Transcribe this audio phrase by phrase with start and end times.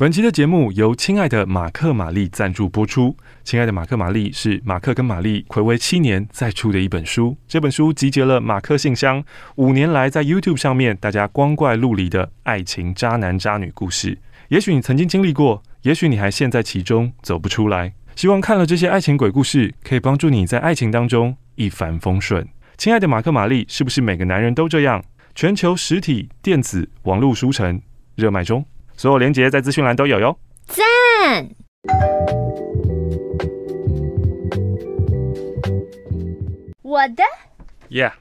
[0.00, 3.14] 本期的节目由亲爱的马克玛丽赞助播出。
[3.44, 7.36] 亲爱的马克玛丽是马克跟玛丽暌违七年再出的一本书。
[7.46, 9.22] 这本书集结了马克信箱
[9.56, 14.16] 五年来在 YouTube 上面大家光怪陆离的爱情渣男渣女故事。
[14.48, 17.92] 也许你曾经经历过，也许你还陷在其中走不出来。
[18.16, 22.48] 希望看了这些爱情鬼故事，可以帮助你在爱情当中一帆风顺。
[22.78, 25.04] 亲爱的马克玛丽，是不是每个男人都这样？
[25.34, 27.82] 全球实体、电子、网络书城
[28.14, 28.64] 热卖中。
[29.00, 30.38] 所有链接在资讯栏都有哟。
[30.66, 31.48] 赞！
[36.82, 37.24] 我的。
[37.88, 38.12] Yeah。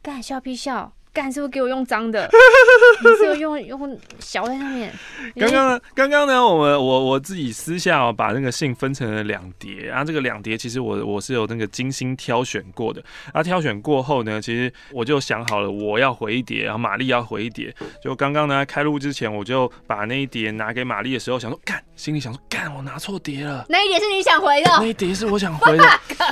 [0.00, 0.90] 干笑屁笑。
[1.12, 2.28] 干是不是给我用脏的？
[3.02, 4.92] 你是不是用用小在上面？
[5.36, 5.80] 刚刚呢？
[5.94, 6.46] 刚刚呢？
[6.46, 13.02] 我们我我自己私下哦，把那个信分成了两叠，然后这个两叠其实我我是有那个精心挑选过的。
[13.32, 17.74] 啊，挑选过后呢，其实我就想好了，我要回一叠，然后玛丽要回一叠。
[18.02, 23.66] 就刚刚呢，开录之前，我就把那一叠拿给玛丽的时候，想说干，心里想说干，我拿错叠了。
[23.68, 24.70] 那一叠是你想回的？
[24.78, 25.84] 那一叠是我想回的。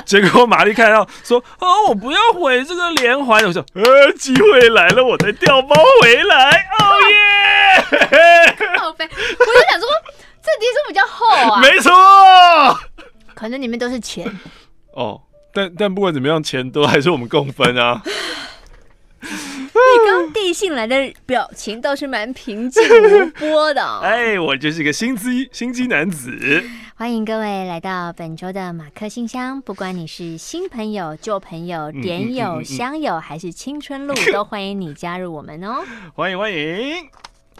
[0.05, 3.43] 结果玛丽看到说，哦，我不要回这个连环。
[3.45, 4.68] 我说，呃，机会。
[4.69, 8.77] 来了，我再掉包回来，哦耶！
[8.77, 9.87] 好肥，我就想说，
[10.41, 11.61] 这叠是比较厚啊。
[11.61, 11.91] 没错，
[13.35, 14.25] 可能里面都是钱。
[14.93, 15.21] 哦，
[15.53, 18.01] 但但不管怎么样，钱都还是我们共分啊。
[19.73, 23.83] 你刚递信来的表情倒是蛮平静无波的。
[24.01, 26.63] 哎，我就是个心机心机男子。
[26.95, 29.61] 欢迎各位来到本周的马克信箱。
[29.61, 35.83] 不管你是新朋友、旧朋友、点友、乡友，还是青春路，都欢迎你加入我们哦。
[36.13, 37.07] 欢迎欢迎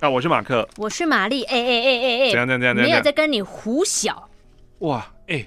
[0.02, 0.10] 啊！
[0.10, 1.44] 我是马克，我是玛丽。
[1.44, 4.30] 哎哎哎哎哎，这样这样这样，没有在跟你胡小。
[4.80, 5.46] 哇，哎，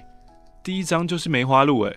[0.63, 1.93] 第一张就是梅花鹿，哎。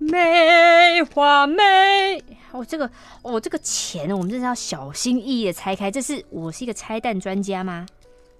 [0.00, 2.90] 梅花梅，我、哦、这个，
[3.22, 5.90] 我、哦、这个钱，我们真是要小心翼翼的拆开。
[5.90, 7.86] 这是我是一个拆弹专家吗？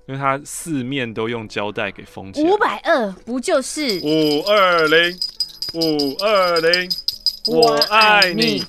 [0.06, 2.50] 因为它四面都用胶带给封起来。
[2.50, 4.00] 五百二，不就是？
[4.02, 5.18] 五二零，
[5.74, 6.90] 五二零，
[7.46, 8.64] 我爱你，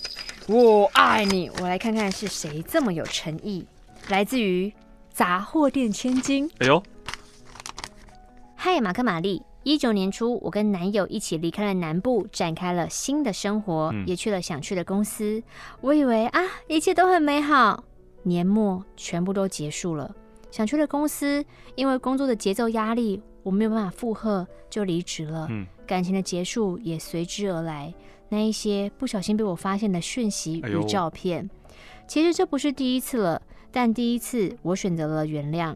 [0.48, 1.50] 我爱你。
[1.62, 3.66] 我来看看是谁这么有诚意，
[4.10, 4.74] 来自于
[5.14, 6.52] 杂货店千金。
[6.60, 6.84] 哎呦，
[8.56, 9.42] 嗨，马克玛丽。
[9.70, 15.44] 一九年初，我跟男友一起离开了南部，展开了新的生活，嗯、也去了想去的公司。
[15.82, 17.84] 我以为啊，一切都很美好。
[18.24, 20.12] 年末全部都结束了，
[20.50, 25.46] 想去的公司因为工作的节奏压力，我没有办法负荷，就离职了。
[25.52, 27.94] 嗯、感情的结束也随之而来。
[28.30, 31.72] 那一些不小心被我发现的讯息与照片，哎、
[32.08, 33.40] 其实这不是第一次了，
[33.72, 35.76] 但第一次我选择了原谅。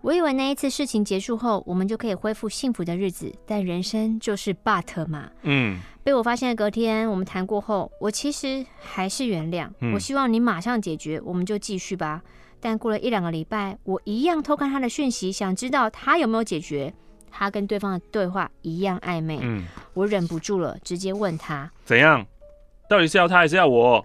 [0.00, 5.28] 我以为那一次事情结束后，我们就可以恢复幸福的日子，但人生就是 but 嘛。
[5.42, 9.68] 嗯，被我发现的隔天，我们谈过后，我其实还是原谅。
[9.80, 12.22] 嗯、我希望你马上解决，我们就继续吧。
[12.60, 16.92] 但过了一两个礼拜，我一样偷看他的讯息，想知道他有没有解决。
[17.30, 19.38] 他跟对方的对话一样暧昧。
[19.42, 22.24] 嗯，我忍不住了，直接问他：怎样？
[22.88, 24.04] 到底是要他还是要我？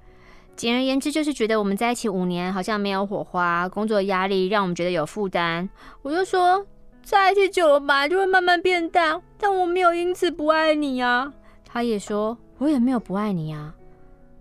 [0.56, 5.68] 简而言之，就是觉得我们在一起五年，好像没有火花，工作压力让我们觉得有负担。
[6.02, 6.66] 我就说，
[7.02, 9.20] 在一起久了吧，就会慢慢变淡。
[9.38, 11.34] 但我没有因此不爱你啊。
[11.66, 13.74] 他也说，我也没有不爱你啊。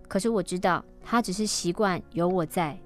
[0.07, 2.77] 可是我知道，他只是习惯有我在，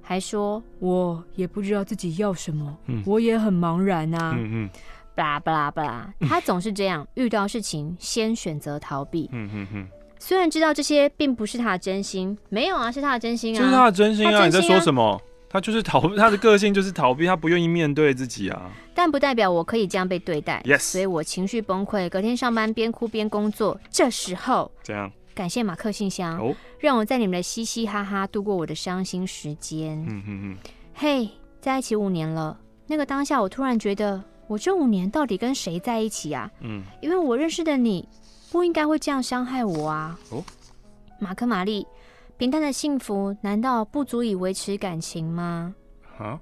[0.00, 4.34] 还说我也不知道自己要什么，嗯、我也很茫然啊。
[4.36, 4.70] 嗯嗯，
[5.14, 9.28] 巴拉巴拉巴拉，他总是这样，遇到事情先选择逃避。
[9.32, 9.88] 嗯嗯嗯。
[10.22, 14.30] 虽然知道这些并不是他的真心，没有啊，是他的真心啊，就是他的真心啊！
[14.30, 15.20] 心啊，你在说什么？
[15.48, 18.70] 他就是逃， 他的个性就是逃避，他不愿意面对自己啊。
[18.94, 20.78] 但不代表我可以这样被对待，Yes。
[20.78, 23.80] 所以我情绪崩溃，隔天上班边哭边工作。
[23.90, 29.98] 这时候，怎样感谢马克信箱，哦、让我在你们的嘻嘻哈哈度过我的伤心时间。
[30.06, 30.56] 嗯嗯嗯。
[30.94, 32.56] 嘿在一起五年了，
[32.86, 36.50] 那个当下我突然觉得，我这五年到底跟谁在一起啊？
[36.60, 38.06] 嗯，因为我认识的你。
[38.50, 40.18] 不应该会这样伤害我啊！
[40.30, 40.42] 哦，
[41.18, 41.86] 马克玛丽，
[42.36, 45.74] 平淡的幸福难道不足以维持感情吗？
[46.18, 46.40] 啊？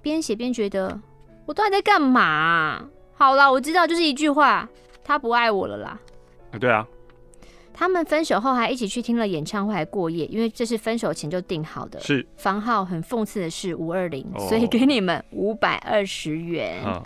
[0.00, 0.98] 边写边觉得，
[1.46, 2.88] 我到底在干嘛啊？
[3.14, 4.68] 好啦，我知道，就是一句话，
[5.04, 6.00] 他不爱我了啦。
[6.52, 6.86] 啊，对啊。
[7.76, 11.98] 他们分手后还一起去听了演唱会，还过夜，因为这是分手前就定好的。
[12.00, 12.24] 是。
[12.36, 16.82] 房号很讽刺的是五二零，所以给你们五百二十元。
[16.84, 17.02] 哦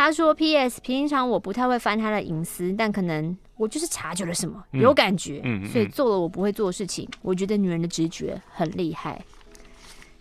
[0.00, 0.80] 他说：“P.S.
[0.80, 7.06] 平常我不太会翻他的隐私，但可能我就是察觉了什么，有感觉，嗯嗯嗯、所以做了我不会做的事情。
[7.20, 9.22] 我觉得女人的直觉很厉害。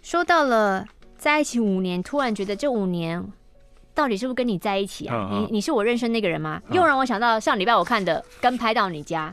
[0.02, 0.86] 说到了
[1.18, 3.26] 在一起五年，突然觉得这五年
[3.94, 5.30] 到底是不是跟你在一起啊？
[5.32, 6.62] 你你是我认识那个人吗？
[6.68, 9.32] 哦、又让我想到上礼拜我看的《跟拍到你家》。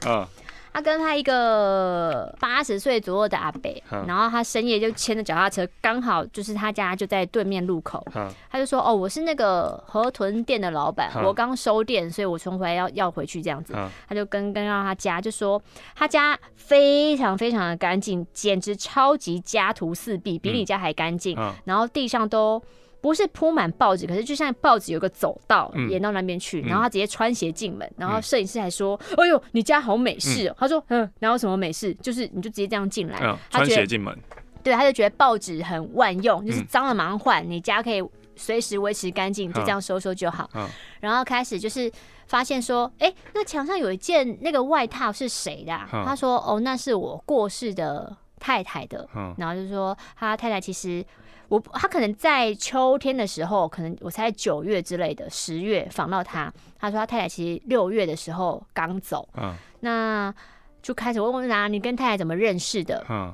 [0.77, 8.07] 哦、他跟他一个八十岁左右的阿伯，嗯、然后他深夜就牵着脚踏车，刚好就是他家就在对面路口。
[8.15, 13.73] 嗯、他就说：“哦，我是那个河豚店的老板，嗯、我刚收店，所以我从回来要要回去这样子。
[13.75, 15.61] 嗯”他就跟跟到他家，就说
[15.95, 21.35] 他家非常非常的干净，简直超级家徒四壁，比你家还干净。
[21.39, 22.63] 嗯、然后地上都。
[23.07, 31.95] 不是铺满报纸，可是就像报纸有个走道延到那边去，然后他直接穿鞋进门，然后摄影师还说：“哎呦，你家好美式哦。”他说：“嗯，哪有什么美式？
[32.03, 33.17] 就是你就直接这样进来。”
[33.49, 34.13] 穿鞋进门，
[34.61, 38.03] 对，他就觉得报纸很万用，就是脏了马上换，你家可以
[38.35, 40.51] 随时维持干净，就这样收收就好。
[40.99, 41.89] 然后开始就是
[42.27, 45.73] 发现说：“哎，那墙上有一件那个外套是谁的？”
[46.05, 51.05] 他说：“哦，那是我过世的太太的。”然后就说他太太其实。
[51.49, 60.35] 我他可能在秋天的时候，可能我猜九月之类的，十月访到他，他说他太太其实六月的时候刚走，嗯，那
[60.83, 63.05] 就开始问问他，你跟太太怎么认识的？
[63.09, 63.33] 嗯，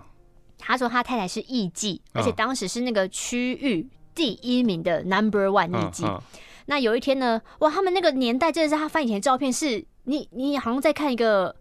[0.58, 6.06] 他说他太太是艺妓，而且当时是那个区域第一名的 Number One 艺妓。
[6.06, 6.20] 嗯嗯、
[6.66, 11.56] 那有一天呢，哇，他们那个年代真的是他翻以前的照片是，是你你好像在看一个。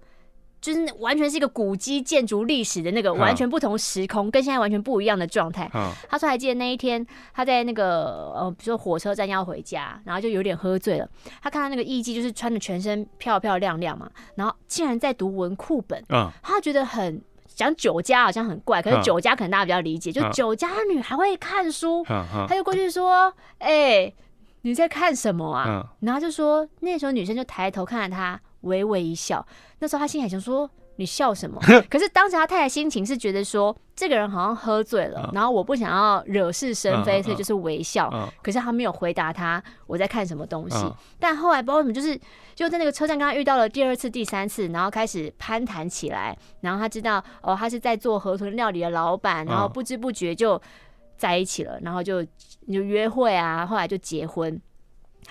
[0.61, 5.67] 就是完全是一个古迹建筑历史的那个完全不同时空，跟现在完全不一样的状态。
[6.07, 7.03] 他说还记得那一天，
[7.33, 11.09] 他在那个呃，比如说火车站要回家，然后就有点喝醉了。
[11.41, 15.99] 他看到那个艺妓就是穿的全身漂漂亮亮嘛，然后竟然在读文库本。
[16.43, 22.03] 他觉得很讲酒家好像很怪，可是酒家可能大家比较理解，就酒家女还会看书。
[22.47, 24.13] 他就过去说：“哎，
[24.61, 28.39] 你在看什么啊？”然后就说那时候女生就抬头看着他。
[28.61, 29.45] 微微一笑，
[29.79, 31.59] 那时候他心里还想说：“你笑什么？”
[31.89, 38.09] 可是当时他太太心情是觉得说，这个人好像喝醉了，然后我不想要惹是生非，所以就是微笑。
[38.41, 40.93] 可是他没有回答他我在看什么东西。
[41.19, 42.19] 但后来不知道为什么，就是
[42.55, 46.37] 就在那个车站刚他遇到了第二次、第三次，然后开始攀谈起来。
[46.61, 50.61] 然后他知道哦，他是在做河豚料理的老板，然后不知不觉就
[51.17, 54.59] 在一起了，然后就就约会啊，后来就结婚。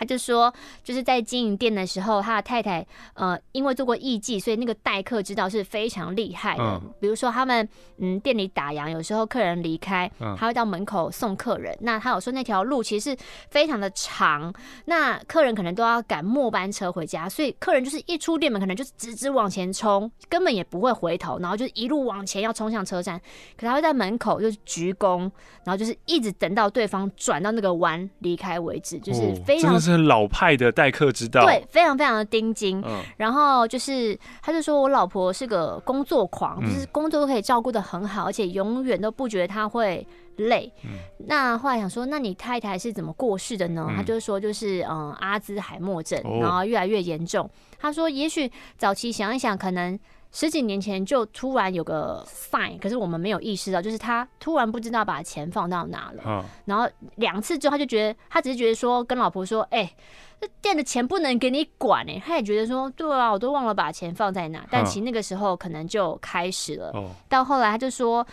[0.01, 0.51] 他就说，
[0.83, 6.65] 就是在经营店的时候，他的太太呃，因为做过艺妓，所以那个待客之道是非常厉害的。
[6.65, 7.69] 嗯、比如说，他们
[7.99, 11.75] 嗯店里打烊，有时候客人离开，他会到门口送客人。
[11.75, 13.17] 嗯、那他有说那条路其实是
[13.51, 14.51] 非常的长，
[14.87, 23.21] 那客人可能都要赶末班车回家，所以客人就是一出店门，可能就是直直往前冲，根本也不会回头，然后就一路往前要冲向车站。
[23.59, 25.31] 可他会在门口就是鞠躬，
[25.63, 29.79] 然后就是一直等到对方转到那个弯离开为止，就是非常。
[29.97, 32.83] 老派的待客之道，对，非常非常的盯紧。
[32.85, 40.07] 嗯，然后就是，他就说我老婆是个工作狂，就是工作都可以照顾的很好，而且永远都不觉得他会
[40.37, 40.73] 累。
[40.85, 43.91] 嗯，那后来想说，那你太太是怎么过世的呢？
[43.97, 47.49] 他就说，就是嗯，阿兹海默症，然后越来越严重。
[47.79, 49.99] 他说，也许早期想一想，可能。
[50.33, 56.23] 十几年前就突然有个 sign，可是我们没有意识到，就是他突然不知道把钱放到哪了。
[56.27, 59.97] 嗯、然后两次之后，他就觉得他只是觉得说跟老婆说：“哎、欸，
[60.41, 66.93] 这店的钱不能给你管哎。”他也觉得说：“对啊，我都忘了把钱放在哪。”但其实那个时候可能就开始了。
[66.95, 68.27] 嗯、到后来他就说。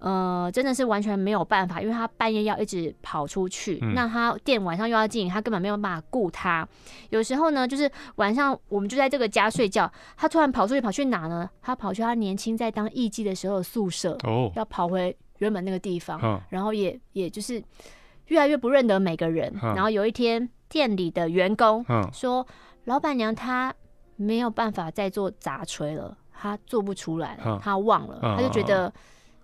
[0.00, 6.66] 呃，真的是完全没有办法，因为他半夜要一直跑出去，嗯、那他店晚上又要经营，他根本没有办法顾他。
[7.10, 11.48] 有时候呢，就是晚上我们就在这个家睡觉，他突然跑出去，跑去哪呢？
[11.60, 17.62] 他跑去他年轻在当艺妓的时候的宿舍，哦，要跑回原本那个地方，嗯、然后也也就是
[18.28, 19.54] 越来越不认得每个人。
[19.62, 22.46] 嗯、然后有一天，店里的员工说，嗯、
[22.86, 23.74] 老板娘她
[24.16, 28.90] 没有办法再做杂炊了，她做不出来了，她忘了，她就觉得。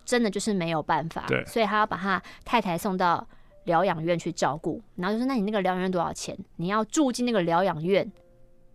[0.06, 3.26] 真的就是没有办法，所以他要把他太太送到
[3.64, 6.38] 疗养院去照顾，然后就说：“那你那个疗养院多少钱？
[6.56, 8.10] 你要住进那个疗养院，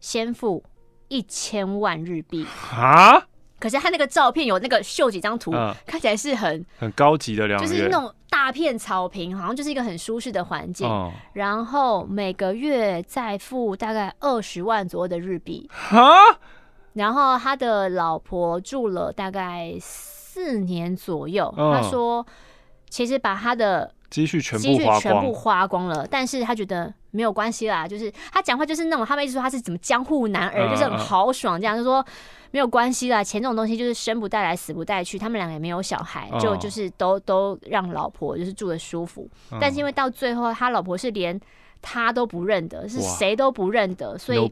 [0.02, 0.62] 先付
[1.08, 3.24] 一千万日币啊！”
[3.58, 10.86] 可是他那个照片有那个秀几张图，嗯、看起来是很很高级的疗养院，就是那种大片草坪，好像就是一个很舒适的环境。
[10.86, 16.12] 嗯、然后每个月再付大概二十万左右的日币啊
[16.94, 19.78] 然后他的老婆住了大概。
[20.43, 22.25] 四年左右，他说，
[22.89, 32.03] 其实把他的积蓄全部积蓄全部花光了，但是他觉得没有关系啦，就是他讲话就是那种，他们一直说他是怎么江湖男儿，就是很豪爽这样，就说
[32.50, 39.29] 没有关系啦，钱这种东西就是生不带来死不带去，他们两个也没有小孩，就就是都都让老婆就是住的舒服，
[39.60, 41.39] 但是因为到最后他老婆是连
[41.83, 44.51] 他都不认得，是谁都不认得，所以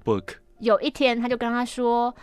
[0.60, 2.13] 有一天他就跟他说，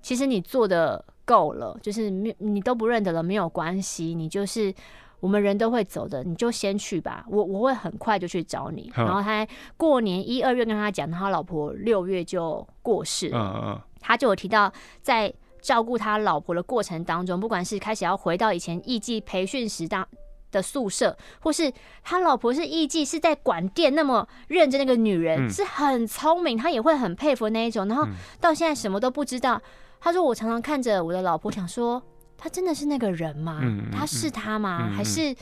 [0.00, 1.04] 其实你做的。
[1.28, 4.72] 够了，就是你你都不认得了，没有关系，你就是
[5.20, 8.90] 我们人都会走的，你就先去吧，我我会很快就去找你。
[8.96, 15.30] 嗯、然后他过年一二月跟他讲，他老婆六月就过世了，嗯嗯、他就有提到在
[15.60, 20.06] 照顾他老婆的过程当中，不管是开始要回到以前艺伎培训时当
[20.50, 21.70] 的宿舍，或是
[22.02, 27.86] 他老婆是艺妓是在管店那么认真那个女人，嗯、是很聪明，他也会很佩服那一种。
[27.86, 28.06] 然后
[28.40, 29.60] 到现在什么都不知道。
[30.00, 32.02] 他说：“我常常看着我的老婆，想说，
[32.36, 33.58] 他真的是那个人吗？
[33.62, 34.88] 嗯、他是他吗？
[34.88, 35.34] 嗯、还是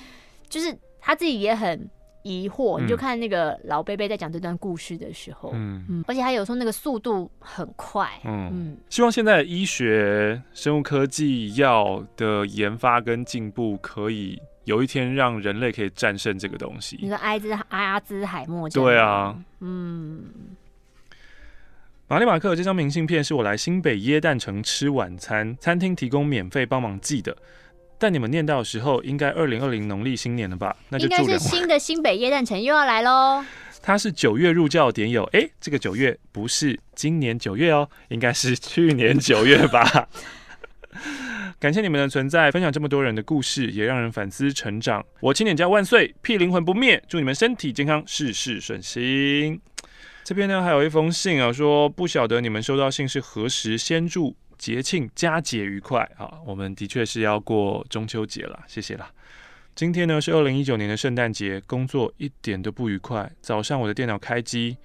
[0.49, 1.89] 就是他自己也很
[2.23, 2.81] 疑惑？
[2.81, 16.99] 嗯、你就看那个老贝贝在讲这段故事的时候，嗯，嗯而且他有时候那个速度很快，嗯，嗯希望现在的医学、生物科技药的研发跟进步，可以有一天让人类可以战胜这个东西。
[17.03, 20.25] 你说阿兹阿兹海默症，对啊，嗯。”
[22.09, 27.37] 玛丽马克这张明信片是我来新北耶诞城吃晚餐，餐厅提供免费帮忙寄的。
[27.99, 30.77] 但你们念到的时候，应该二零二零农历新年了吧？
[30.91, 33.45] 那就祝应该是新的新北耶诞城又要来喽。
[33.83, 40.09] 他是九月入教点友，哎、欸，这个九月不是今年九月哦，应该是去年九月吧。
[41.59, 45.05] 感谢你们的存在，分享这么多人的故事，也让人反思成长。
[45.19, 49.61] 我青年家万岁，屁灵魂不灭，祝你们身体健康，事事顺心。
[50.26, 56.40] 这边呢还有一封信啊，说不晓得你们收到信是何时，先祝节庆佳节愉快啊！
[56.45, 59.09] 我们的确是要过中秋节了，谢谢啦。
[59.76, 63.30] 今天呢是二零一九年的圣诞节，工作一点都不愉快。
[63.40, 64.76] 早上我的电脑开机，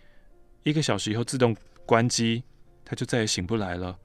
[0.62, 1.58] 一个小时以后自动
[1.88, 2.44] 关机，
[2.86, 3.98] 它就再也醒不来了。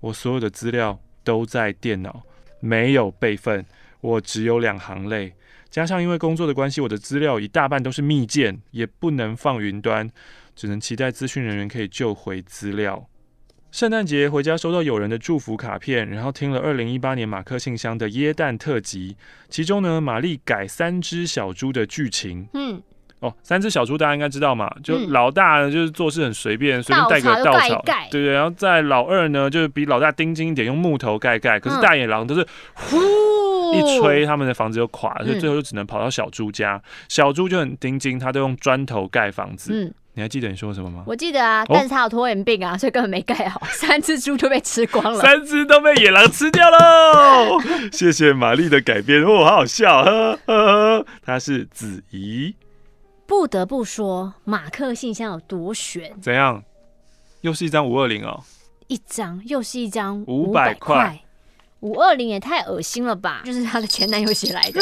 [0.00, 2.22] 我所有的资料都在电脑，
[2.60, 3.64] 没有备份，
[4.02, 5.32] 我只有两行泪。
[5.70, 10.10] 加上因为工作的关系，我的资料一大半都是密件，也不能放云端。
[10.56, 13.06] 只能期待资讯人员可以救回资料。
[13.72, 19.16] 圣诞节回家收到友人的祝福卡片，然后听了二零一八年马克信箱的耶诞特辑，
[19.50, 22.48] 其中呢，玛丽改三只小猪的剧情。
[22.54, 22.80] 嗯，
[23.18, 28.32] 哦，三只小猪大家应该知道嘛，就老大呢就是做事很随便，随便带个稻草，对对。
[28.32, 31.60] 然后在老二呢，就是比老大盯紧一点，用木头盖盖。
[31.60, 32.96] 可是大野狼都是呼
[33.74, 36.80] 一吹，他们的房子就垮了，所以最后就只能跑到小猪家。
[37.10, 39.84] 小猪就很盯紧，他都用砖头盖房子。
[39.84, 39.94] 嗯。
[40.16, 41.04] 你还记得你说什么吗？
[41.06, 47.60] 我记得啊，但是他有拖延病啊，哦、所以根本没盖好， 三只猪就被吃光了，三只都被野狼吃掉喽。
[47.92, 50.66] 谢谢玛丽的改编，哦，好好笑，呵呵
[50.98, 51.06] 呵。
[51.22, 52.54] 他是子怡。
[53.26, 56.18] 不得不说，马克信箱有多悬？
[56.22, 56.64] 怎样？
[57.42, 58.42] 又是一张五二零哦，
[58.86, 61.20] 一张又是一张五百块，
[61.80, 63.42] 五二零也太恶心了吧？
[63.44, 64.80] 就是他的前男友写来的。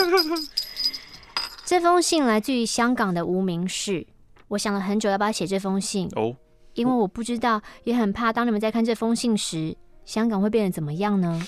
[1.66, 4.06] 这封信来自于香港的无名氏。
[4.48, 6.08] 我想了很久，要不要写这封信？
[6.16, 6.36] 哦，
[6.74, 11.40] 因为我不知道，也很怕，当你们在看这封信时，香港会变得怎么样呢？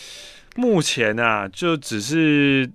[0.56, 2.70] 目前啊，就只是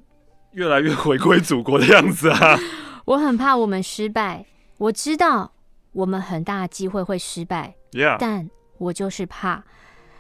[0.52, 2.60] 越来越回归祖国的样子啊。
[3.06, 4.46] 我很怕我们失败，
[4.78, 5.54] 我知道
[5.92, 8.18] 我们很大的机会会失败，Yeah.
[8.20, 9.64] 但我就是怕。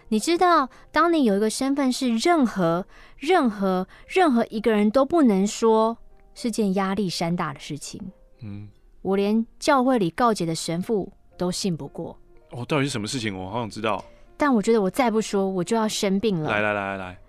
[0.08, 6.00] 你知道，当你有一个身份是任何、任何、任何一个人都不能说，
[6.34, 8.02] 是件压力山大的事情。
[8.42, 8.68] 嗯。
[9.02, 12.18] 我连教会里告解的神父都信不过。
[12.52, 13.38] 哦，到底是什么事情？
[13.38, 14.04] 我好想知道。
[14.38, 16.50] 但我觉得我再不说，我就要生病了。
[16.50, 17.20] 来来来来来，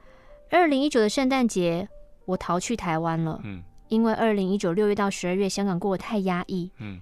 [0.51, 1.87] 二零一九的圣诞节，
[2.25, 3.41] 我逃去台湾了。
[3.45, 6.71] 嗯，因为二零一九六月到十二月，香港过得太压抑。
[6.79, 7.01] 嗯，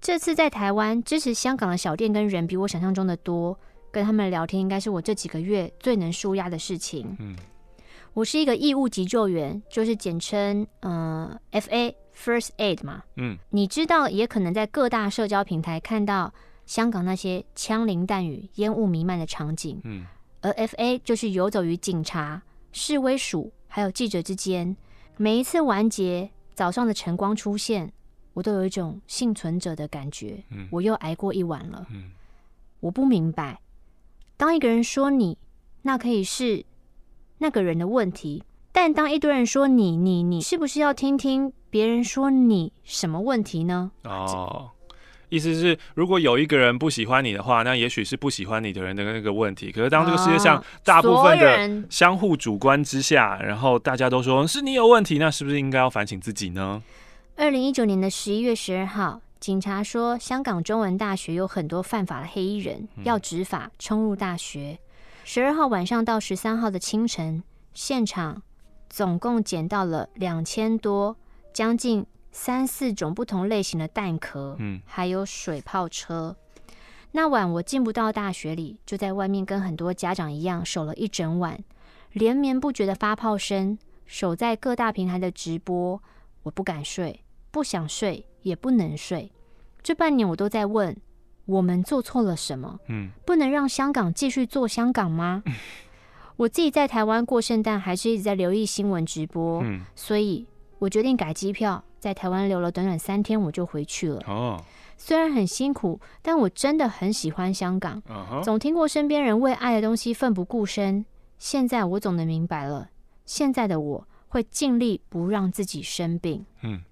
[0.00, 3.56] 这次在台湾支持香港的小店跟人比我想象中的多，
[3.90, 7.16] 跟他们聊天应该是我这几个月最能舒压的事情。
[7.20, 7.36] 嗯，
[8.18, 11.94] 我是一个义务急救员，就是简称嗯、呃、FA。
[12.12, 16.34] First Aid 嘛，嗯，你知道，也可能在各大社交平台看到
[16.66, 20.04] 香港那些枪林弹雨、烟雾弥漫的场景，嗯，
[20.40, 24.76] 而 FA 就是游走于警察、示威署还有记者之间。
[25.16, 27.92] 每一次完结，早上的晨光出现，
[28.32, 30.42] 我都有一种幸存者的感觉。
[30.50, 31.86] 嗯，我又挨过一晚了。
[31.92, 32.10] 嗯，
[32.80, 33.60] 我不明白，
[34.36, 35.38] 当一个人说你，
[35.82, 36.66] 那可以是
[37.38, 38.42] 那个人的问题。
[38.70, 43.90] 但当一堆人说你你你，是不是要听听别人说你什么问题呢？
[44.04, 44.70] 哦，
[45.30, 49.72] 意思是如果有一个人不喜欢你的话，那也许是不喜欢你的人的那个问题。
[49.72, 56.82] 可是当这个世界上大部分的相互主观之下，然后大家都说是你有问题，那是不是应该要反省自己呢？
[57.36, 64.78] 二零一九年的十一月十二号，警察说香港中文大学有很多犯法的黑衣人，要执法冲入大学。
[65.30, 67.42] 十二号晚上到十三号的清晨，
[67.74, 68.42] 现场。
[68.88, 71.14] 总共捡到了两千多，
[71.52, 76.34] 将近三四种不同类型的弹壳，嗯，还有水炮车。
[77.12, 81.62] 那晚我进不到大学里，就在外面跟很多家长一样守了一整晚，
[82.12, 86.02] 连绵不绝的发炮声，守在各大平台的直播，
[86.44, 89.30] 我不敢睡，不想睡，也不能睡。
[89.82, 90.96] 这半年我都在问：
[91.48, 92.78] 我们做错了什么？
[92.88, 95.42] 嗯，不能让香港继续做香港吗？
[96.36, 100.46] 我自己在台湾过圣诞，还是一直在留意新闻直播，嗯，所以
[100.78, 104.22] 我决定改机票，在台湾留了短短三天，我就回去了。
[104.26, 104.62] 哦，
[104.98, 108.02] 虽然很辛苦，但我真的很喜欢香港。
[108.02, 108.42] Uh.
[108.42, 111.06] 总听过身边人为爱的东西奋不顾身，
[111.38, 112.90] 现在我总能明白了，
[113.24, 116.44] 现在的我会尽力不让自己生病。
[116.62, 116.82] 嗯。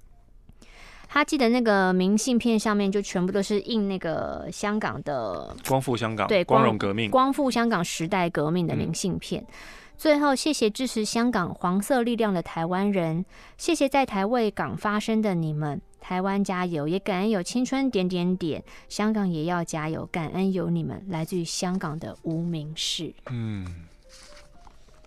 [1.16, 9.40] 他记得那个明信片上面就全部都是印那个香港的光复香港，对，光荣革命，光复香港时代革命的明信片。
[9.40, 9.46] 嗯、
[9.96, 13.24] 最后，谢谢支持香港黄色力量的台湾人，
[13.56, 23.14] 谢谢在台为港发声的你们，台湾加油，也感恩有青春点点点，香港也要加油，感恩有你们，来自于香港的无名氏。
[23.30, 23.86] 嗯，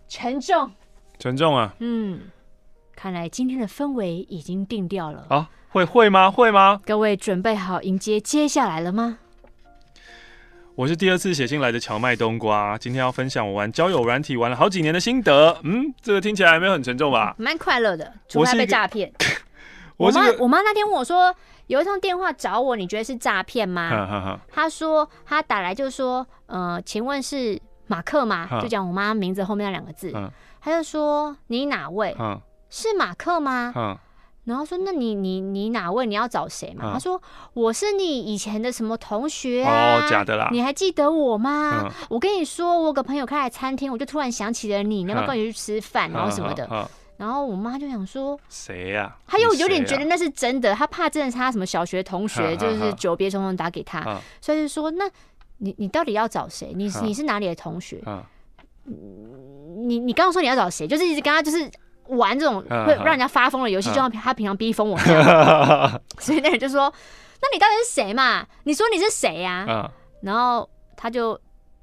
[0.08, 0.72] 沉重，
[1.20, 1.76] 沉重啊。
[1.78, 2.22] 嗯，
[3.02, 5.26] 看来今天的氛围已经定掉了。
[5.30, 5.50] 啊。
[5.70, 6.30] 会会吗？
[6.30, 6.82] 会吗？
[6.86, 9.20] 各位准备好迎接接下来了吗？
[10.76, 15.58] 我是第二次写信来的荞麦冬瓜，今天要分享我玩交友软体玩了好几年的心得。
[15.64, 17.34] 嗯，这个听起来没有很沉重吧？
[17.38, 19.10] 蛮快乐的，除非被诈骗。
[19.96, 21.34] 我妈我妈那天问我说，
[21.68, 24.42] 有一通电话找我，你觉得是诈骗吗？
[24.52, 28.60] 她说她打来就说，呃，请问是马克吗？
[28.62, 30.12] 就讲我妈名字后面那两个字。
[30.60, 32.14] 她就说你哪位？
[32.70, 33.74] 是马克吗？
[33.76, 33.98] 嗯
[34.46, 36.08] 然后说：“那你你你哪位？
[36.08, 37.22] 你要找谁嘛？”嗯、他说
[37.54, 40.00] ：“我是你以前的什么同学啊？
[40.04, 40.50] 哦、假的啦！
[40.52, 41.84] 你还记得我吗？
[41.86, 46.10] 嗯、我跟你说，我有个朋友开了餐厅，我就突然想起了你，你要不要跟我去吃饭？
[46.10, 46.90] 嗯、然后什么的。
[47.18, 49.16] 然后我妈就想说：谁呀？
[49.28, 55.08] 她又有点觉得那是真的，她怕真的是他什么小学同学，就是久别重逢打给他，所以就说：那
[55.58, 56.74] 你你到底要找谁？
[56.76, 58.02] 你你是哪里的同学？
[59.86, 60.88] 你你刚刚说你要找谁？
[60.88, 61.70] 就是一直跟他就是。”
[62.10, 66.92] 玩这种会让人家发疯的游戏，就像他平常逼疯我那样， 所以那人就说
[67.42, 68.46] ：“那你到底是谁嘛？
[68.64, 69.90] 你说你是谁呀？”
[70.24, 71.34] 然后他就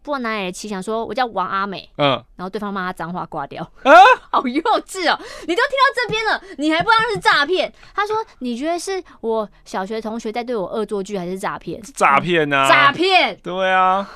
[0.02, 3.62] 不知道哪里的气，想说：“我叫王阿美。”嗯，然后对方骂他脏话挂掉。
[3.83, 3.92] 啊，
[4.30, 5.18] 好幼稚哦！
[5.47, 7.73] 你都听到这边了，你还不知道是诈骗？
[7.95, 12.68] 他说：“你觉得是我小学同学在对我恶作剧，还是诈骗？”诈骗啊！
[12.68, 13.37] 诈骗！
[13.42, 14.09] 对啊。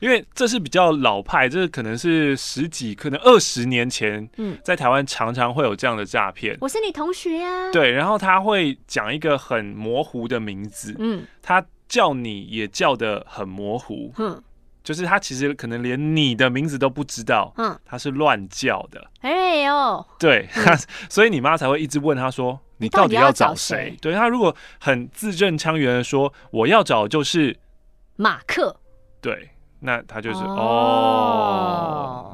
[0.00, 6.56] 因为这是比较老派，这可能是十几，可能二十年前，嗯，在台湾常常会有这样的诈骗。
[6.60, 7.70] 我是你同学呀。
[7.72, 14.42] 对，然后他会讲一个很模糊的名字，嗯，他叫你也叫的很模糊，嗯，
[14.84, 19.10] 就是他其实可能连你的名字都不知道，嗯，他是乱叫的。
[19.22, 20.48] 哎呦，对，
[21.10, 27.56] 所以你妈才会一直问他说：“你到底要找谁？”对，他如果很字正腔圆的说：“我要找就是
[28.16, 28.76] 马克。”
[29.20, 29.50] 对。
[29.80, 30.56] 那他就是哦，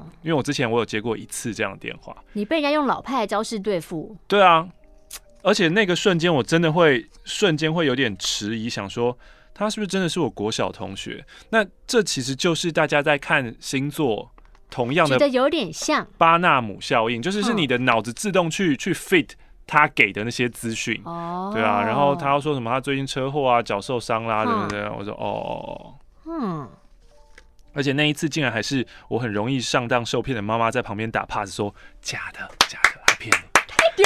[0.01, 4.67] 哦，因为我之前我有接过一次这样的电话，你被人家用老派的招式对付，对啊，
[5.43, 9.17] 而且那个瞬间我真的会瞬间会有点迟疑，想说
[9.53, 11.25] 他是不是真的是我国小同学？
[11.51, 14.31] 那这其实就是大家在看星座
[14.71, 16.07] 同样的，觉得有点像。
[16.17, 19.29] 巴纳姆效应，就是是你的脑子自动去去 fit
[19.67, 24.89] 他给的那些资讯，哦，对啊，然后他要说什么他最近车祸啊，脚受伤啦，对不对？
[24.99, 25.95] 我说哦，
[26.27, 26.67] 嗯。
[27.75, 33.54] 而且那一次竟然还是我很容易上当受骗的妈妈在旁边打 pass 说，假的假的，他骗你。
[33.97, 34.05] 丢，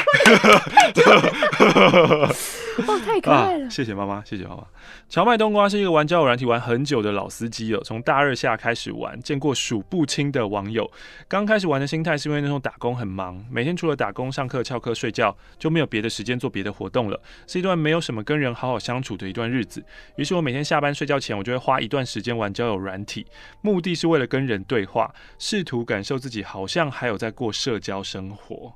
[2.87, 3.69] 哇，太可爱了！
[3.69, 4.65] 谢谢妈妈，谢谢妈妈。
[5.09, 10.89] 荞麦冬瓜是一个玩交友软体玩很久的老司机了，从大二下开始玩，见过数不清的网友。
[11.27, 19.83] 刚开始玩的心态是因为那时候打工很忙，每天除了打工、上课、翘课、睡觉，就没有别的时间做别的活动了，是一段没有什么跟人好好相处的一段日子。
[20.17, 23.27] 于是我每天下班睡觉前，我就会花一段时间玩交友软体，
[23.61, 28.73] 目的是为了跟人对话，试图感受自己好像还有在过社交生活。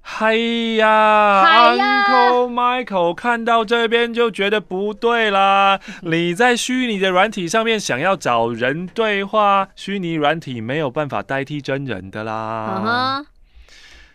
[0.00, 5.78] 嗨呀，嗨呀，Uncle Michael 看到这边就觉得不对啦。
[6.02, 13.20] 你在虚拟的软体上面想要找人对话，虚拟软体没有办法代替真人的啦。
[13.20, 13.26] Uh huh.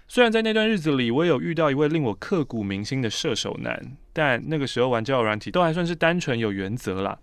[0.08, 7.18] 虽然在那段日子里，我有遇到一位令我刻骨铭心的射手男，但那个时候玩交友软体都还算是单纯有原则啦。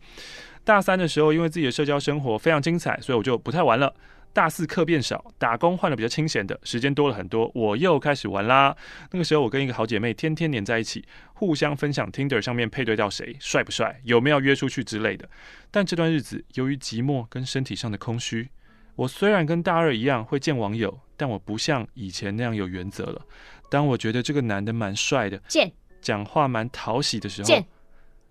[0.65, 3.93] 大三的时候，因为自己的社交生活非常精彩，所以我就不太玩了。
[4.33, 8.77] 大四课变少，打工换了比较清闲的时间多了很多，我又开始玩啦。
[9.11, 15.29] 那个时候我跟一个好姐妹天天黏在一起，互相分享 Tinder 上面配对到谁帅不帅，有没有约出去之类的。
[15.71, 18.49] 但这段日子由于寂寞跟身体上的空虚，
[18.95, 23.21] 我虽然跟大二一样会见网友，但我不像以前那样有原则了。
[23.69, 27.67] 当我觉得这个男的蛮帅的，见讲话蛮讨喜的时候，见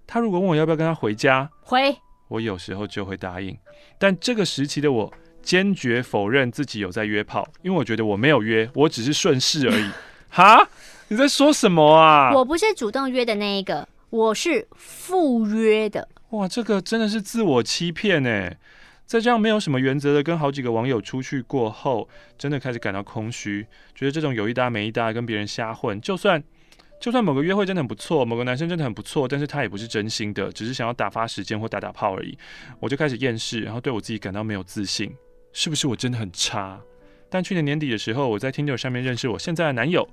[0.08, 1.94] 他如果问我要不要跟他回家，回
[2.30, 3.58] 我有时候就会答应。
[3.98, 5.14] 但这个时期的我。
[5.42, 9.90] 坚决否认自己有在约炮，因为我觉得我没有约，我只是顺势而已。
[10.30, 10.68] 哈？
[11.08, 12.32] 你在说什么啊？
[12.34, 16.08] 我不是主动约的那一个，我是赴约的。
[16.30, 18.58] 哇，这个真的是自我欺骗哎！
[19.08, 26.44] 在这样没有什么原则的跟好几个网友出去过后，真的开始感到空虚，觉得这种有一搭没一搭跟别人瞎混，就算
[27.00, 32.38] 就算某个约会真的很不错，某个男生真的很不错，但是他也不是真心的，只是想要打发时间或打打炮而已，
[32.80, 35.12] 我就开始厌世，然后对我自己感到没有自信，
[35.52, 36.80] 是不是我真的很差？
[37.30, 40.08] 但去年年底的时候，我在 Tinder 上面认识我现在的男友，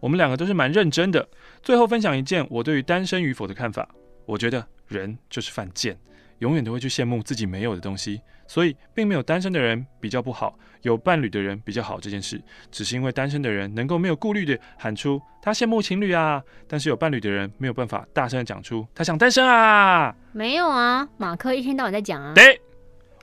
[0.00, 1.28] 我们两个都是蛮认真的。
[1.62, 3.88] 最后分享一件我对于单身与否的看法，
[4.26, 5.98] 我觉得人就是犯贱。
[6.40, 20.14] 永远都会去羡慕自己没有的东西，所以并没有单身的人比较不好，有伴侣的人比较好这件事，只是因为单身的人能够没有顾虑的喊出他羡慕情侣啊，但是有伴侣的人没有办法大声的讲出他想单身啊。
[20.30, 22.32] 没有啊，马克一天到晚在讲啊。
[22.34, 22.60] 对，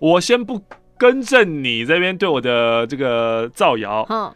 [0.01, 0.61] 我先不
[0.97, 4.05] 更正你这边对我的这个造谣。
[4.09, 4.33] 嗯，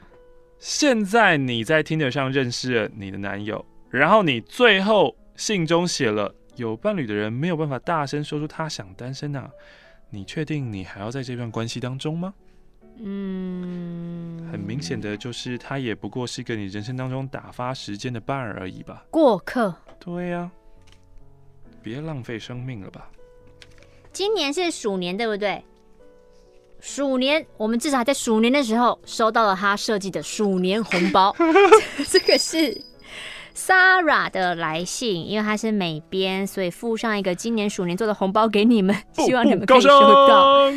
[0.58, 6.34] 现在你在 Tinder 上认识了你的男友，然后你最后信中写了。
[6.56, 9.50] 有伴侣的人没有办法大声说出他想单身啊？
[10.10, 12.34] 你确定你还要在这段关系当中吗？
[12.98, 19.06] 嗯，很明显的就是他也不过是一个你人生当中打发时间的伴儿而已吧？
[19.10, 19.74] 过客。
[20.00, 20.52] 对呀，
[21.82, 23.10] 别浪费生命了吧？
[24.12, 25.64] 今年是鼠年，对不对？
[26.80, 31.36] 鼠年，我们至少还在鼠年的时候收到了他设计的鼠年红包，
[32.10, 32.82] 这个是。
[33.56, 39.90] Sara 的来信，因为她是美编，所以附上一个今年鼠年做的红包给你们，希望你们可以收
[40.30, 40.72] 到。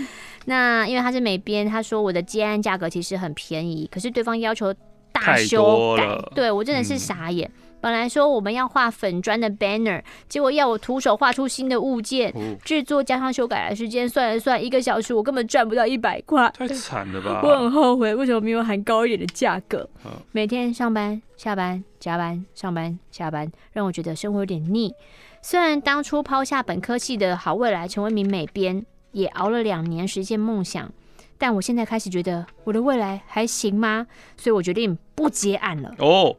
[0.46, 4.74] 那因为他是美编，他说我的接案价格其实很便宜，可是对方要求
[5.12, 7.48] 大修改，对我真的是傻眼。
[7.54, 12.33] 嗯本来说我们要画粉砖的 banner，结果要我徒手画出新的物件，
[12.64, 17.40] 制、哦、作加上修改的时间算了算，一个小时我根本赚不到一百块，太惨了吧！
[17.45, 19.81] 我很后悔，为什么没有喊高一点的价格？
[20.05, 24.95] 哦、每天上班、下班、加班、上班、下班，让我觉得生活有点腻。
[25.42, 30.88] 虽然当初抛下本科系的好未来，成为名美编，也熬了两年实现梦想，
[31.37, 34.07] 但我现在开始觉得我的未来还行吗？
[34.37, 35.92] 所以我决定不接案了。
[35.99, 36.37] 哦。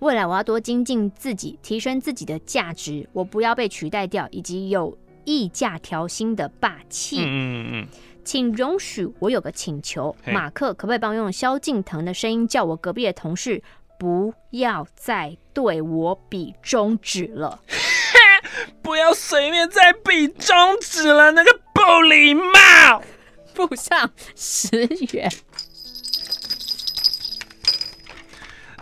[0.00, 7.18] 未来我要多精进自己，提升自己的价值，我不要被取代掉，以及有议价调薪的霸气。
[7.20, 7.88] 嗯嗯嗯，
[8.22, 13.62] 请容许我有个请求，马克，可不可以帮我用萧敬腾的声音叫我隔壁的同事
[13.98, 17.60] 不要再对我比中指了？
[18.82, 23.02] 不要随便再比中指了，那个不礼貌。
[23.56, 25.32] 付上十元。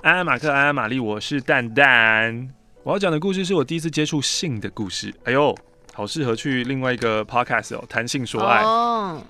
[0.04, 2.50] 安安马克，安安玛丽，我是蛋蛋。
[2.82, 5.10] 我要讲的故事是我第一次接触性的故事。
[5.24, 5.56] 哎呦，
[5.94, 8.62] 好适合去另外一个 podcast 哦，谈性说爱。
[8.62, 9.22] 哦，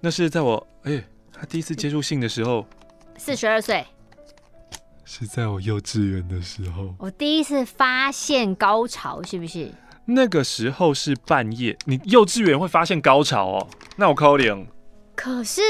[0.00, 1.00] 那是在我哎，
[1.32, 2.66] 他第一次接触性的时候，
[3.16, 3.86] 四十二岁，
[5.04, 6.92] 是在我幼稚园的时候。
[6.98, 9.70] 我第一次发现高潮，是不是？
[10.04, 13.68] 那个时候是半夜，你幼稚园会发现高潮哦？
[13.94, 14.66] 那我扣零。
[15.14, 15.62] 可是。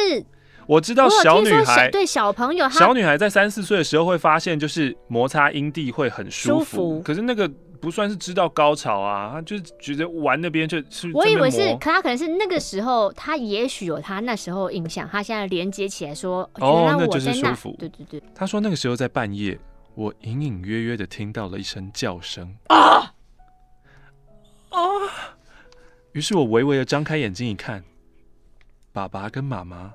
[0.67, 6.65] 我知道小女孩对小朋友，小女孩在三四岁的时候会发现，就是摩擦阴蒂会很舒服。
[6.65, 7.03] 舒服。
[7.03, 7.49] 可是那个
[7.81, 11.11] 不算是知道高潮啊，她就是觉得玩那边就是。
[11.15, 17.77] 我以为是，可他可能是那个时候，他也许有他那时候印象，他现在连接起来说，哦，那就是舒服。
[17.79, 18.23] 对对对。
[18.35, 19.57] 他说那个时候在半夜，
[19.95, 23.13] 我隐隐约约的听到了一声叫声啊
[24.71, 24.81] 啊！
[26.13, 27.85] 于是我微微的张开眼睛一看，
[28.93, 29.93] 爸爸跟妈妈。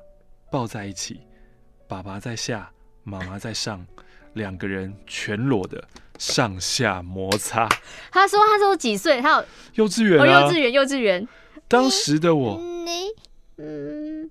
[0.52, 1.22] 抱在一起，
[1.88, 2.70] 爸爸在下，
[3.04, 3.84] 妈妈在上，
[4.34, 5.82] 两个人全裸的
[6.20, 7.70] 上下摩擦。
[8.12, 9.22] 他说：“他说我几岁？
[9.22, 9.46] 他有
[9.86, 11.28] 幼稚园啊，哦、幼稚园，幼稚园。
[11.70, 13.08] 当时的我，你，
[13.58, 14.30] 嗯，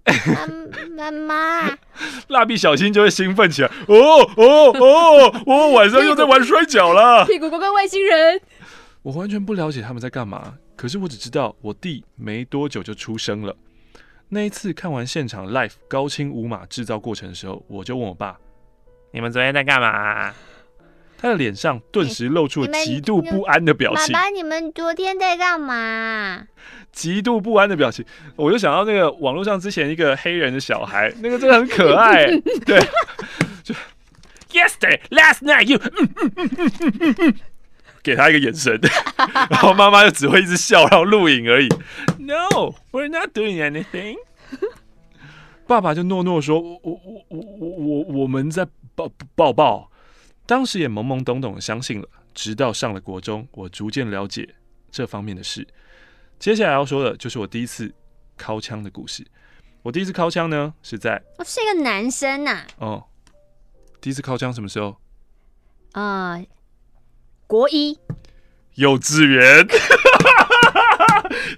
[0.94, 1.78] 妈妈，
[2.28, 3.68] 蜡笔小新就会兴奋起来。
[3.88, 7.24] 哦哦哦，我晚上又在玩摔跤了。
[7.24, 8.38] 屁股乖乖外星人。
[9.00, 13.56] 我完全不了解他们在干嘛，可是我只知道我弟没多久就出生了。”
[14.30, 18.38] 那一次看完现场 live 高清无码制造过程的时候，我就问我爸
[19.12, 20.32] ：“你们昨天在干嘛？”
[21.18, 24.14] 他的脸上顿时露出了极度不安的表情。
[24.14, 26.46] 爸爸，你们昨天在干嘛？
[26.92, 28.04] 极度不安的表情，
[28.36, 32.24] 我就想到那个网络上之前一个黑人的小孩， 那个真的很可爱。
[32.64, 32.80] 对，
[33.62, 33.74] 就
[34.52, 35.78] Yesterday, last night, you
[38.02, 38.78] 给他一个眼神，
[39.50, 41.68] 然后妈妈就只会一直笑，然后录影而已。
[42.18, 44.16] No, we're not doing anything。
[45.66, 49.90] 爸爸就诺诺说：“我我我我我们在抱抱抱。”
[50.46, 52.08] 当时也懵懵懂懂的相信了。
[52.32, 54.48] 直到上了国中，我逐渐了解
[54.90, 55.66] 这方面的事。
[56.38, 57.92] 接下来要说的就是我第一次
[58.38, 59.26] 掏枪的故事。
[59.82, 62.66] 我第一次掏枪呢，是在我是一个男生呐、啊。
[62.78, 63.04] 哦，
[64.00, 64.96] 第一次掏枪什么时候？
[65.92, 66.46] 啊、呃。
[67.50, 67.98] 国一，
[68.76, 69.66] 幼稚园，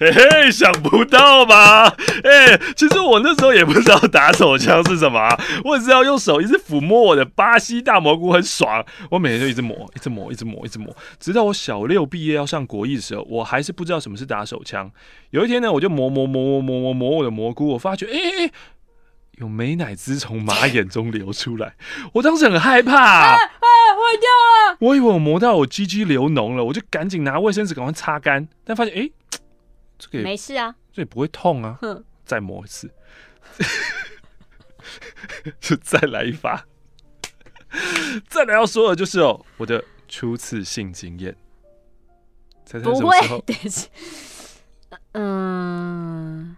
[0.00, 1.94] 嘿嘿，想不到吧？
[2.24, 8.82] 哎、其实我那时候也不知道打手枪是什么、我只知道用手一直抚摸我的巴西大蘑菇很爽。
[9.10, 14.90] 我每天就一直摸，一直摸，一直摸，一直摸，直到我小六毕业要上国一的时候，我还是不知道什么是打手枪。
[15.28, 18.50] 有一天呢，我就摸摸摸摸摸摸我的蘑菇，我发觉，哎、哎，
[19.38, 21.74] 有美乃滋从马眼中流出来，
[22.14, 23.38] 我当时很害怕、啊，哎、啊、
[23.94, 24.28] 坏掉
[24.72, 24.76] 了！
[24.80, 29.12] 我以为我磨到我鸡鸡流脓了，我就赶紧拿卫生纸赶快擦干，但发现，哎、欸。
[29.98, 31.78] 这个也没事啊，这也不会痛啊。
[31.80, 32.90] 哼，再磨一次，
[35.60, 36.66] 就再来一发。
[38.28, 41.36] 再来要说的就是哦，我的初次性经验。
[42.66, 43.38] 猜猜什么时候？
[43.38, 43.56] 不会，
[45.12, 46.56] 嗯，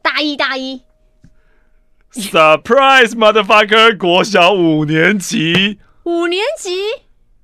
[0.00, 0.80] 大一大一。
[2.16, 3.96] Surprise motherfucker！
[3.98, 5.78] 国小五年级。
[6.04, 6.70] 五年级？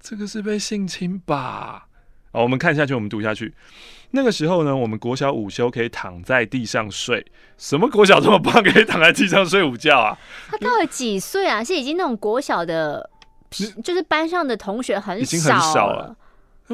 [0.01, 1.89] 这个是被性侵吧？
[2.33, 3.55] 好，我们看下去，我们读下去。
[4.13, 7.25] 那个时候呢，我们国小午休可以躺在地上睡。
[7.59, 10.19] 什么国小这么棒，可以躺在地上睡午觉啊？
[10.51, 11.63] 他到底几岁啊？
[11.63, 13.11] 是已经那种国小的，
[13.85, 16.17] 就是班上的同学很少，已经很少了。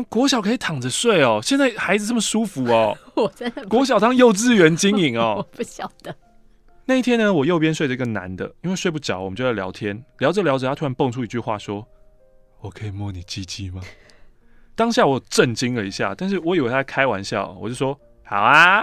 [0.09, 1.41] 国小可以躺着睡哦？
[1.43, 2.97] 现在孩子这么舒服哦？
[3.17, 5.35] 我真的国小当幼稚园经营哦？
[5.53, 6.15] 我不晓得。
[6.89, 11.87] 那一天呢，我右边睡着一个男的，因为睡不着，我们就在聊天，聊着聊着，他突然蹦出一句话说
[12.63, 13.83] ：“我可以摸你鸡鸡吗？”
[14.75, 18.83] 当下我震惊了一下，但是我以为他在开玩笑，我就说好啊，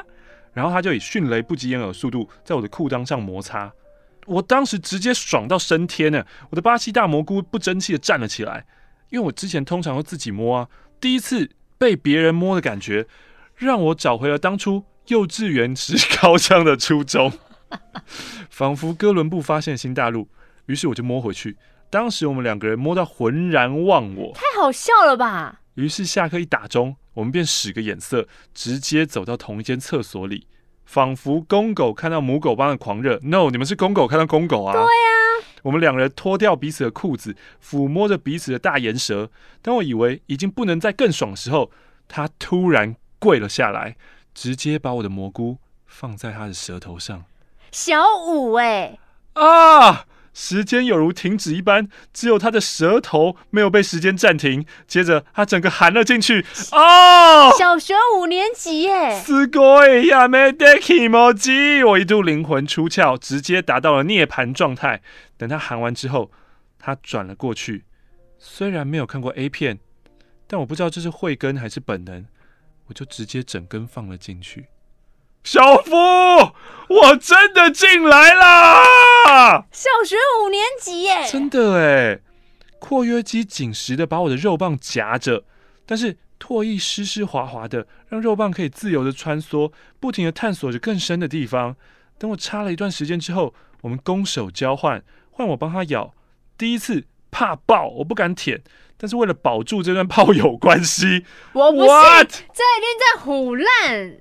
[0.54, 3.74] 然后他就以迅雷不及掩耳速度在我的裤裆上摩擦，
[4.28, 8.68] 我当时直接爽到升天呢，我的巴西大蘑菇不争气的站了起来，
[9.10, 10.70] 因为我之前通常都自己摸啊，
[11.02, 13.08] 第一次被别人摸的感觉，
[13.56, 17.34] 让我找回了当初幼稚园时高枪的初衷，
[18.50, 20.28] 仿佛哥伦布发现新大陆，
[20.68, 21.58] 于是我就摸回去，
[21.90, 25.62] 当时我们两个人摸到浑然忘我，太好笑了吧？
[25.76, 30.48] 于是下课一打钟，我们便使个眼色，直接走到同一间厕所里，
[30.86, 33.20] 仿佛公狗看到母狗般的狂热。
[33.24, 34.74] No，你们是公狗看到公狗啊？
[34.74, 34.88] 对呀。
[35.64, 39.32] 我们两人脱掉彼此的裤子，抚摸着彼此的大岩舌。
[39.64, 41.72] 当我以为已经不能再更爽的时候，
[42.08, 43.98] 他突然跪了下来，
[44.34, 45.58] 直接把我的蘑菇
[45.88, 47.26] 放在他的舌头上。
[47.71, 48.99] 小五哎、
[49.35, 49.43] 欸！
[49.43, 50.07] 啊！
[50.33, 54.65] 时间有如停止一般，只有他的舌头没有被时间暂停。
[54.87, 56.47] 接着，他整个含了进去。
[56.71, 59.21] 哦，小学五年级耶！
[59.23, 61.87] すごいやめて気持ち！
[61.87, 65.03] 我一度灵魂出窍，直接达到了涅槃状态。
[65.37, 66.31] 等他含完之后，
[66.79, 67.85] 他转了过去。
[68.39, 69.81] 虽然没有看过 A 片，
[70.47, 72.25] 但我不知道这是慧根还是本能，
[72.87, 74.67] 我就直接整根放了进去。
[75.46, 75.92] 小夫，
[76.88, 79.64] 我真的进来啦！
[79.72, 82.20] 小学五年级耶，真的哎，
[82.80, 85.44] 括约肌紧实的把我的肉棒夹着，
[85.86, 91.76] 但是唾液湿湿滑滑的，让肉棒可以自由的穿梭，不停的探索着更深的地方。
[92.18, 96.16] 等我插了一段时间之后，我们攻守交换，换我帮他咬。
[96.58, 98.64] 第一次怕爆，我不敢舔，
[98.98, 101.88] 但是为了保住这段炮友关系，我不信?
[102.52, 104.18] 这一定在胡烂。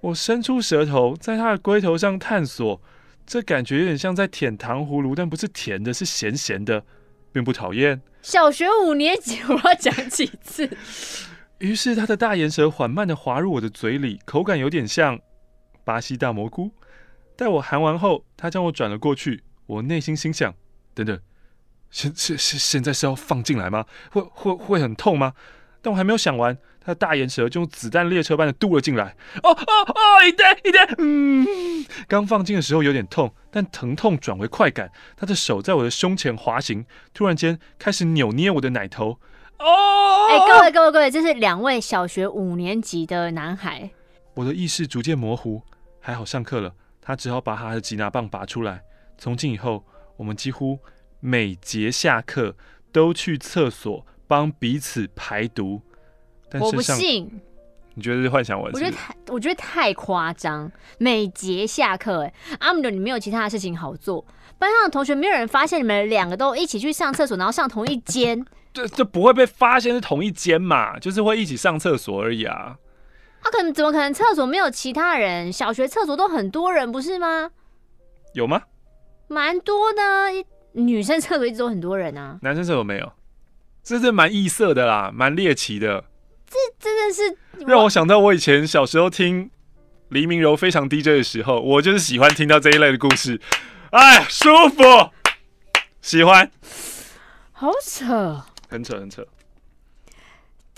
[0.00, 2.80] 我伸出舌头，在他的龟头上探索，
[3.26, 6.84] 这感觉有点像在舔糖葫芦，但不是甜的，是咸咸的，
[7.32, 8.00] 并不讨厌。
[8.22, 10.70] 小学五年级，我要讲几次？
[11.58, 15.18] 于是他的大岩舌缓慢的滑入我的嘴里，口感有点像
[15.84, 16.70] 巴西大蘑菇。
[17.34, 19.42] 待我含完后，他将我转了过去。
[19.66, 20.54] 我内心心想：
[20.94, 21.20] 等等，
[21.90, 23.84] 现现现现在是要放进来吗？
[24.10, 25.34] 会会会很痛吗？
[25.82, 26.56] 但我还没有想完。
[26.88, 29.56] 他大岩蛇就用子弹列车般的渡了进来，哦哦
[29.88, 30.26] 哦！
[30.26, 31.46] 一点一点，嗯，
[32.06, 34.90] 刚放进的时候有点痛，但疼痛转为快感。
[35.14, 39.18] 他的手在我的胸前滑行，突然间开始扭捏我的奶头。
[39.58, 43.90] 哦，哎，各位各位各位，这是两位小学五年级的男孩。
[44.32, 45.60] 我的意识逐渐模糊，
[46.00, 46.72] 还好上课了，
[47.02, 48.82] 他只好把他的吉拿棒拔出来。
[49.18, 49.84] 从今以后，
[50.16, 50.78] 我们几乎
[51.20, 52.56] 每节下课
[52.90, 55.82] 都去厕所帮彼此排毒。
[56.60, 57.40] 我不信，
[57.94, 58.84] 你觉得是幻想文是是？
[58.84, 60.70] 我觉得太，我觉得太夸张。
[60.98, 64.24] 每节下课，哎，阿姆的，你没有其他的事情好做，
[64.58, 70.98] 班上的同学没有人发现你们两个都一起去上厕所，然后上同一间， 这这不会被发现是同一间嘛？
[70.98, 72.76] 就是会一起上厕所而已啊。
[73.40, 75.52] 他、啊、可能怎么可能厕所没有其他人？
[75.52, 77.50] 小学厕所都很多人不是吗？
[78.34, 78.62] 有吗？
[79.28, 80.00] 蛮多的，
[80.72, 82.38] 女生厕所一直都很多人啊。
[82.42, 83.12] 男生厕所没有，
[83.82, 86.04] 这是蛮异色的啦，蛮猎奇的。
[86.50, 89.50] 这真的是让我想到我以前小时候听
[90.08, 93.40] 黎明柔非常 DJ 的时候，我就是喜欢听到这一类的故事，
[93.90, 94.82] 哎，舒服，
[96.00, 96.50] 喜欢，
[97.52, 99.26] 好扯，很扯很扯。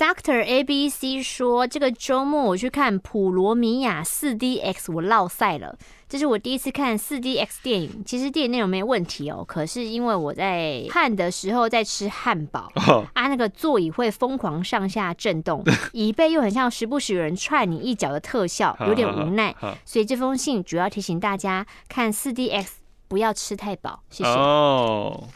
[0.01, 5.77] Doctor A B C 说，这个周末我去看《普罗米亚四 D X》，我落赛了。
[6.09, 13.05] 这是我第一次看四 D X 电影，其实电影内容没问题哦，可是因为我在看的时候在吃汉堡，oh.
[13.13, 19.55] 啊，那个座椅会疯狂上下震动， 椅背又很像时不时有人踹你一脚的特效，有点无奈。
[19.85, 24.31] 所以这封信主要提醒大家看四 D X 不要吃太饱，谢谢。
[24.31, 25.29] 哦，oh.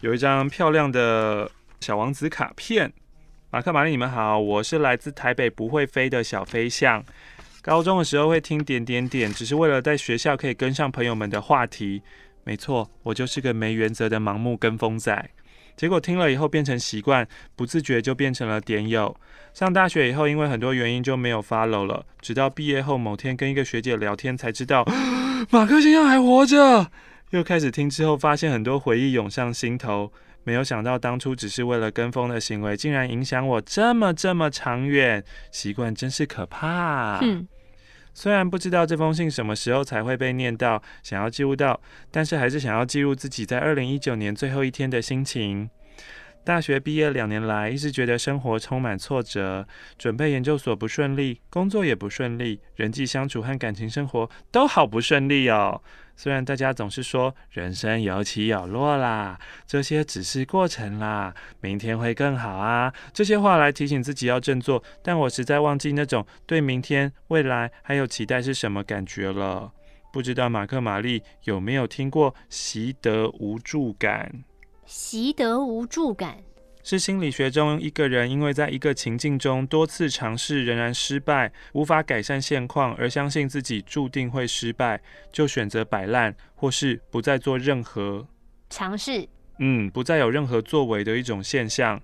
[0.00, 2.92] 有一张漂亮的小王子卡片。
[3.52, 7.04] 马克、玛丽，你们好，我是来自台北不会飞的小飞象。
[7.60, 12.00] 高中的时候会听点点点，只是为了在学校可以跟上朋友们的话题。
[12.44, 15.28] 没错，我就是个没原则的盲目跟风仔。
[15.76, 19.14] 结果听了以后变成习惯，不自觉就变成了点友。
[19.52, 22.06] 上大学以后，因为很多原因就没有 follow 了。
[22.22, 24.82] 直到毕业后某天跟一个学姐聊天，才知道
[25.52, 26.90] 马克先生还活着。
[27.32, 30.10] 又开始听之后，发现很多回忆涌上心头。
[30.44, 35.24] 没有想到当初只是为了跟风的行为，竟然影响我这么这么长远。
[35.50, 37.18] 习惯真是可怕。
[37.22, 37.46] 嗯，
[38.12, 45.70] 虽然不知道这封信什么时候才会被念到，想要记录到，但是还是想要记录自己在二零一九年最后一天的心情。
[46.44, 49.64] 大学毕业两年来，一直觉得生活充满挫折，
[49.96, 55.80] 准备研究所不顺利，工作也不顺利，人际相处和感情生活都好不顺利哦。
[56.14, 69.72] 虽然大家总是说人生有起有落啦，这些只是过程啦，明天会更好啊，这些话来提醒自己要振作，但我实在忘记那种对明天、未来还有期待是什么感觉了。
[70.12, 74.44] 不知道马克·玛丽有没有听过习得无助感？
[74.84, 76.36] 习得无助感。
[76.84, 88.26] 是心理学中一个人因为在一个情境中多次尝试仍然失败，无法改善现况，而相信自己注定会失败，就选择摆烂，或是不再做任何
[88.68, 89.28] 尝试。
[89.58, 92.00] 嗯，不再有任何作为的一种现象。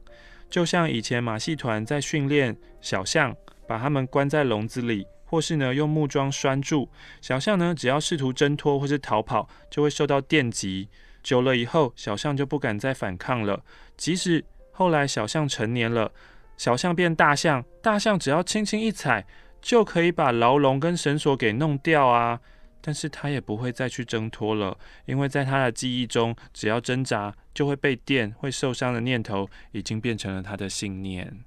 [0.49, 3.35] 就像以前马戏团在训练小象，
[3.67, 6.89] 把它们关在笼子里，或是呢用木桩拴住
[7.21, 10.89] 小象呢，只要试图挣脱或是逃跑，就会受到电击。
[11.21, 13.65] 久了以后，小象就不敢再反抗了，
[13.97, 14.45] 即使。
[14.79, 16.13] 后来小象成年了，
[16.57, 19.27] 小象变大象，大象只要轻轻一踩，
[19.61, 22.39] 就可以把牢笼跟绳索给弄掉啊！
[22.81, 31.41] 但是他也不会再去挣脱了，因为在他的记忆中，只要挣扎就会被电、会受伤的念头，已经变成了他的信念。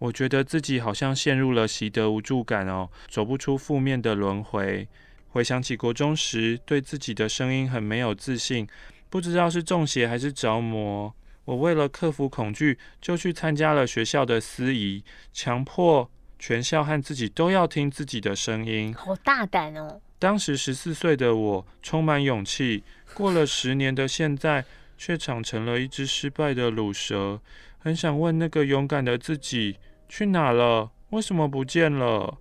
[0.00, 4.88] 我觉得自己好像陷入了习得无助感哦，走不出负面的轮回。
[5.28, 8.66] 回想起国中时，对自己的声音很没有自信，
[9.08, 11.14] 不知道是中邪还是着魔。
[11.44, 15.02] 我为了克服恐惧，就去参加了学校的司仪，
[15.32, 18.94] 强迫全校和自己都要听自己的声音。
[18.94, 20.00] 好大胆哦！
[20.18, 24.64] 当时十四岁的我充满勇气，过了十年的现在，
[24.96, 27.40] 却长成了一只失败的乳蛇。
[27.78, 29.78] 很想问那个勇敢的自己
[30.08, 30.92] 去哪了？
[31.10, 32.38] 为什么不见了？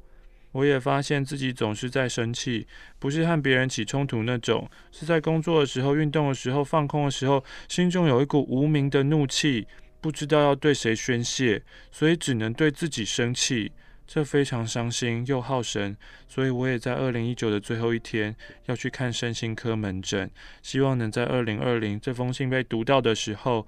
[0.53, 2.67] 我也发现自己总是在生气，
[2.99, 9.65] 不是和别人起冲突那种，是在工作的时候、运动的时候、放空的时候，心中有一股无名的怒气，
[10.01, 13.71] 不知道要对谁宣泄，所以只能对自己生气，
[14.05, 15.95] 这非常伤心又耗神。
[16.27, 18.35] 所以我也在二零一九的最后一天
[18.65, 20.29] 要去看身心科门诊，
[20.61, 23.65] 希望能在二零二零这封信被读到的时候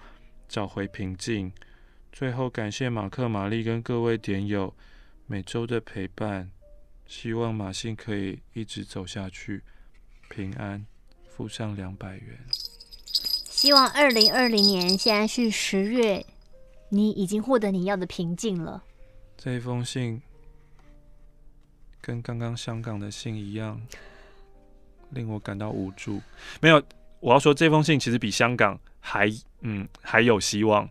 [0.49, 1.51] 找回平静。
[2.11, 4.75] 最后感谢马克、玛丽跟各位点友
[5.27, 6.51] 每周的陪伴。
[7.05, 9.61] 希望马信可以一直走下去，
[10.29, 10.85] 平安，
[11.27, 12.39] 附上两百元。
[13.05, 16.25] 希望二零二零年，现在是十月，
[16.89, 18.83] 你已经获得你要的平静了。
[19.37, 20.21] 这一封信
[22.01, 23.81] 跟刚刚香港的信一样，
[25.11, 26.21] 令我感到无助。
[26.61, 26.83] 没有，
[27.19, 30.89] 我要说这封信其实比香港还嗯还有希望。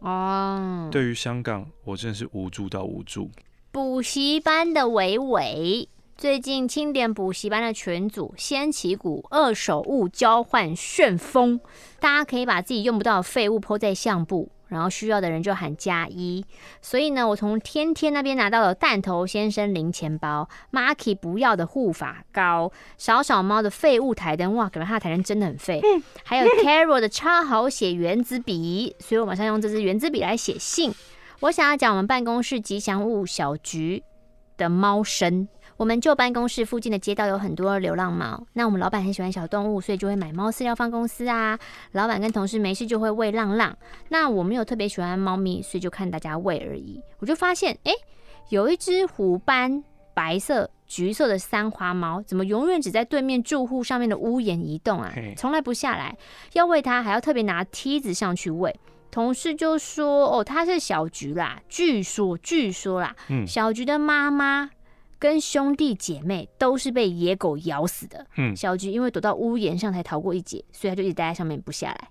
[0.00, 3.30] 哦，对于香港，我真的是无助到无助。
[3.70, 11.60] 补习班的伟伟，最近清点补习班的群组掀起股二手物交换旋风，
[12.00, 16.42] 大家可以把自己用不到的废物 po 在相簿，然后需要的人就喊加一。
[16.80, 25.82] 所以呢，我从天天那边拿到了弹头先生零钱包，Marky 不要的护发膏，小小猫的废物台灯，哇，感觉他的台灯真的很废。
[26.24, 30.90] 还有 Carol 的超好写原子笔，所以我马上用这支原子笔来写信。
[31.40, 34.02] 我想要讲我们办公室吉祥物小橘
[34.56, 35.46] 的猫声。
[35.76, 41.56] 我们旧办公室附近的街道有很多流浪猫，那我们老板很喜欢小动物，所以就会买猫饲料放公司啊。
[41.92, 43.78] 老板跟同事没事就会喂浪浪。
[44.08, 47.00] 那我没有特别喜欢猫咪，所以就看大家喂而已。
[47.20, 47.92] 我就发现，哎，
[48.48, 55.14] 有一只虎斑白色、橘色的三花猫，怎么永远只在对面住户上面的屋檐移动啊？
[55.36, 56.18] 从来不下来。
[56.54, 58.74] 要喂它，还要特别拿梯子上去喂。
[59.10, 64.70] 同事就说：“哦，他是小菊啦，据说据说啦，嗯，小菊的妈妈
[65.18, 68.26] 跟兄弟姐妹都是被野狗咬死的。
[68.36, 72.08] 嗯，小菊因为躲到屋檐上才逃过一劫，所以他就一直待在上面不下来。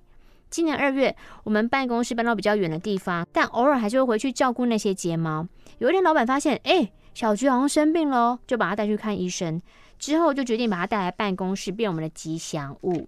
[0.49, 5.45] 今年二月，我们办公室搬到比较远的地方，但偶尔还是会回去照顾那些睫毛。
[5.79, 9.61] 有一天，老板发现，哎，小菊好像生病了，就把他带去看医生。
[9.99, 13.07] 之后就决定把他带来办公室，变我们的吉祥物。”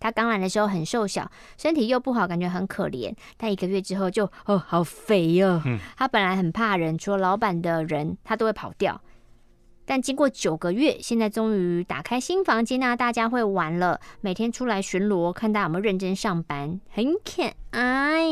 [0.00, 3.14] 他刚来的时候很瘦小，身体又不好，感觉很可怜。
[3.36, 5.62] 但一个月之后就哦，好肥哦。
[5.64, 5.78] 嗯。
[5.96, 9.00] 他本来很怕人，除了老板的人，他都会跑掉。
[9.84, 14.00] 但经过九个月，现在终于打开新房，接纳大家会玩了。
[14.20, 18.22] 每天出来巡逻，看大家有没有认真上班，很可爱。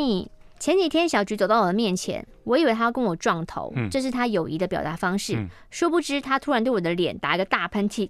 [0.61, 5.35] 前几天小菊走到我的面前，我以为他要跟我撞头，嗯、这是他友谊的表达方式。
[5.37, 8.09] 嗯、殊不知他突然对我的脸打一个大喷嚏。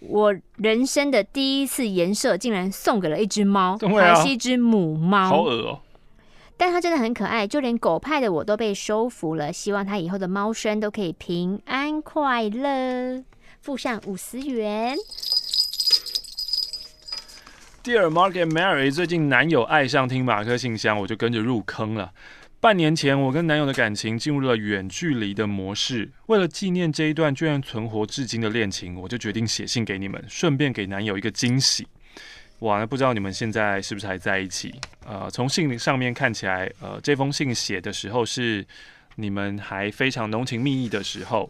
[0.00, 5.80] 我人生的第一次颜色，竟然送给了一只猫，还是一只母猫，好恶哦！
[6.56, 9.52] 但它真的很可爱，就连狗派的我都被收服了。
[9.52, 13.24] 希望它以后的猫生都可以平安快乐。
[13.60, 14.96] 附上五十元。
[17.82, 22.12] Dear Mark and Mary，最近男友爱上听马克信箱，我就跟着入坑了。
[22.66, 26.10] 半年前，我跟男友的感情进入了远距离的模式。
[26.26, 31.86] 为了纪念这一段居然存活至今的恋情，我就决定写信给你们，顺便给男友一个惊喜。
[32.58, 34.74] 哇，那不知道你们现在是不是还在一起？
[35.06, 38.66] 呃，从信上面看起来，呃，这封信写的时候是
[39.14, 41.48] 你们还非常浓情蜜意的时候。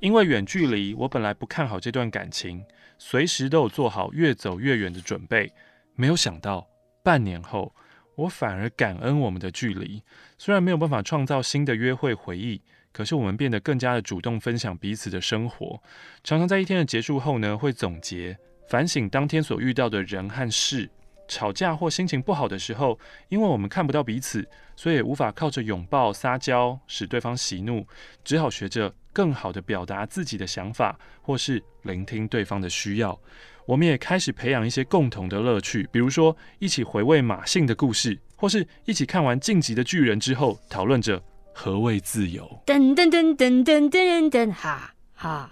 [0.00, 2.64] 因为远距离，我本来不看好这段感情，
[2.96, 5.52] 随时都有做好越走越远的准备。
[5.94, 6.66] 没有想到，
[7.02, 7.74] 半年后。
[8.14, 10.02] 我反而感恩我们的距离，
[10.38, 12.60] 虽然没有办法创造新的约会回忆，
[12.92, 15.82] 可是我们变得更加的主动分享彼此的生活。
[16.22, 18.36] 常常在一天的结束后呢，会总结
[18.68, 20.90] 反省当天所遇到的人和事。
[21.28, 22.98] 吵架或心情不好的时候，
[23.30, 24.46] 因为我们看不到彼此，
[24.76, 27.86] 所以无法靠着拥抱撒娇使对方喜怒，
[28.22, 33.18] 只好学着更好的表达自己的想法，或是聆听对方的需要。
[33.66, 41.22] 我们也开始培养一些共同的乐趣，比如说一起回味马信的故事，或是一起看完《晋级的巨人》之后，讨论着
[41.54, 42.62] 何谓自由。
[42.66, 45.50] 噔噔噔噔噔噔噔，哈哈。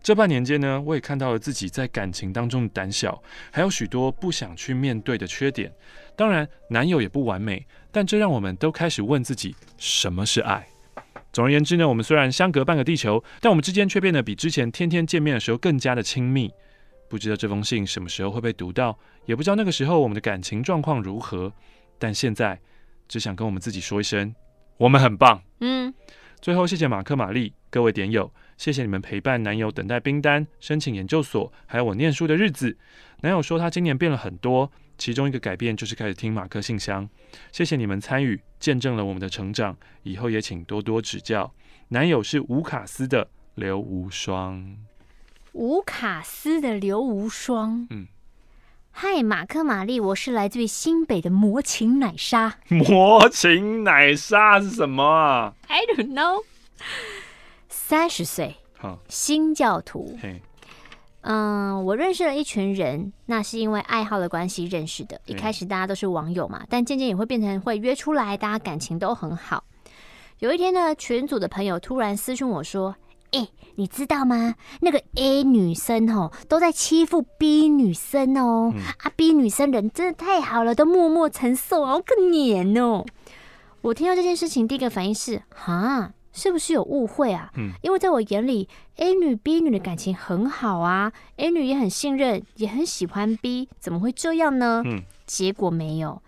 [0.00, 5.70] 这半年间呢，我也看到了自己在感情当中的胆小，还有许多不想去面对的缺点。
[6.16, 10.66] 当然，男友也不完美，但这让我们都开始问自己：什么是爱？
[11.32, 16.50] 总而言之呢，我们虽然相隔半个地球，但我们之间却变得比之前天天见面的时候更加的亲密。
[17.08, 21.52] 不知道这封信什么时候会被读到，也不知道那个时候我们的感情状况如何。
[21.98, 22.60] 但现在
[23.08, 24.34] 只想跟我们自己说一声，
[24.76, 25.42] 我们很棒。
[25.60, 25.92] 嗯，
[26.40, 32.76] 最后谢谢马克、玛丽，各位点友，谢谢你们陪伴男友等待冰单、申请研究所，还有我念书的日子。
[33.22, 37.08] 男友说他今年变了很多，其中一个改变就是开始听马克信箱。
[37.50, 41.52] 谢谢你们参与，见证了我们的成长，以后也请多多指教。
[41.88, 44.87] 男友是吴卡斯的刘无双。
[45.58, 48.06] 吴卡斯的刘无双，嗯，
[48.92, 52.58] 嗨，马克玛丽，我是来自于新北的魔情奶沙。
[52.70, 56.44] 魔情奶沙是什么啊？I don't know。
[57.68, 60.16] 三十岁，好，新教徒。
[60.22, 60.40] 嘿，
[61.22, 65.20] 嗯，我认识了一群人，那是因为爱好的关系认识的。
[65.26, 69.64] 一开始大家都是网友嘛，但渐渐也会变成会约出来，大家感情都很好。
[70.38, 72.94] 有一天呢，群组的朋友突然私讯我说。
[73.32, 74.54] 哎、欸，你知道吗？
[74.80, 78.72] 那个 A 女生哦，都在欺负 B 女生哦。
[78.74, 83.04] 嗯、啊，B 女生人真的太好了，都默默承受，好可怜哦。
[83.82, 87.50] 我听到这件事情，第一个反应是：哈，是不是有误会啊？
[87.56, 94.82] 嗯，因为在我眼里，A 女 B 女的感情很好啊，A 女也很信任，也很喜欢 B，怎么会这样呢？
[94.84, 96.20] 嗯，结果没有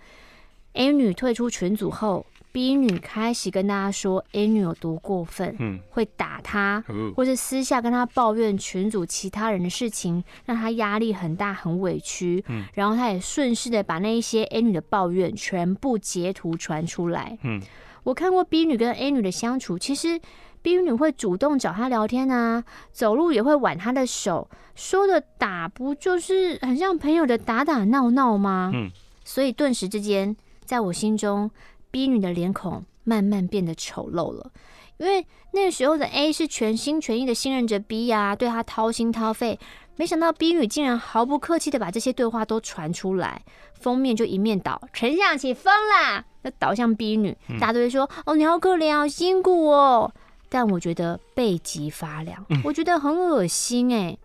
[0.74, 2.26] ，A 女退出群组后。
[2.53, 6.82] B 女开始跟大家说 A 女有多过分，嗯，会打她，
[7.14, 12.44] 或是私下跟她抱怨群组其他人的事情，让她压力很大，很委屈。
[12.48, 17.38] 嗯，然后她也顺势的把那一些 A 女的抱怨全部截图传出来。
[17.44, 17.61] 嗯，
[18.03, 20.20] 我看过 B 女跟 A 女的相处，其实
[20.61, 28.72] B 女会主动找她聊天啊，走路也会挽她的手，说的打不就是很像朋友的打打闹闹吗？
[28.74, 28.90] 嗯，
[29.24, 31.48] 所以顿时之间，在我心中。
[31.91, 34.51] B 女的脸孔慢慢变得丑陋了，
[34.99, 39.59] 因为那个时候的 A 是全心全意的信任着 B 呀、啊，对她掏心掏肺。
[39.97, 43.43] 没想到 B 女竟然毫不客气的把这些对话都传出来，
[43.74, 50.11] 封面就一面倒，丞相起风啦，那倒向 B 女，大家都会说：“嗯、哦，你好可怜，好辛苦哦。”
[50.49, 54.16] 但我觉得背脊发凉，我觉得很恶心哎。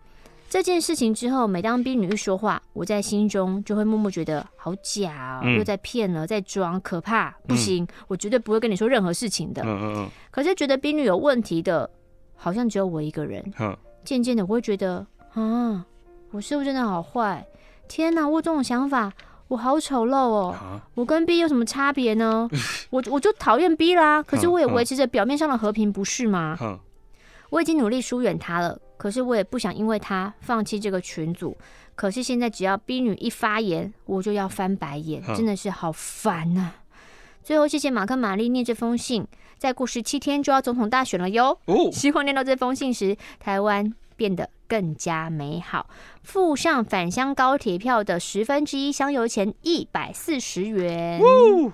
[0.56, 9.62] 这件事情之后，每当冰女一说话，我在心中就会默默觉得好假哦，嗯、又在骗了，在装，可怕，不行，嗯、我绝对不会跟你说任何事情的。
[9.64, 10.08] 嗯嗯嗯。
[10.30, 11.90] 可是觉得冰女有问题的，
[12.34, 13.44] 好像只有我一个人。
[13.58, 13.76] 嗯。
[14.02, 15.84] 渐渐的，我会觉得啊，
[16.30, 17.46] 我是不是真的好坏？
[17.86, 19.12] 天哪，我有这种想法，
[19.48, 20.56] 我好丑陋哦！
[20.58, 22.48] 啊、我跟 B 有什么差别呢？
[22.88, 26.56] 我我就讨厌 B 啦，可是我也维持着表面上的和平，不是吗？
[26.62, 26.78] 嗯。
[27.50, 31.56] 我已经努力疏远他了，可是我也不想因为他放弃这个群组。
[31.94, 36.74] 可是现在只要 B 女一发言，我就要翻白眼，真的是好烦啊！
[37.42, 39.26] 最后谢谢马克玛丽念这封信，
[39.56, 41.58] 再过十七天就要总统大选了哟。
[41.64, 45.88] 哦，希望念到这封信时，台湾变得更加美好。
[46.22, 51.18] 附上返乡高铁票的十分之一香油钱一百四十元。
[51.18, 51.72] 哦，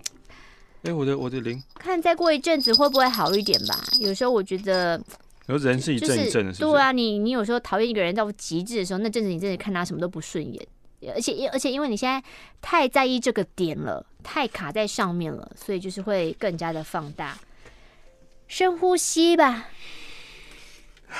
[0.84, 3.74] 哎，我的我的零，看再过一阵子会不会好一点吧？
[3.98, 5.02] 有时候我觉得。
[5.46, 10.64] 有人是一阵一阵的是不是，对啊，你你有时候讨厌一个人到极致的时候，那阵子你真的看他什么都不顺眼，
[11.14, 12.22] 而且而且因为你现在
[12.60, 17.36] 太在意这个点了，太卡在上面了，所以就是会更加的放大。
[18.46, 19.66] 深呼吸吧。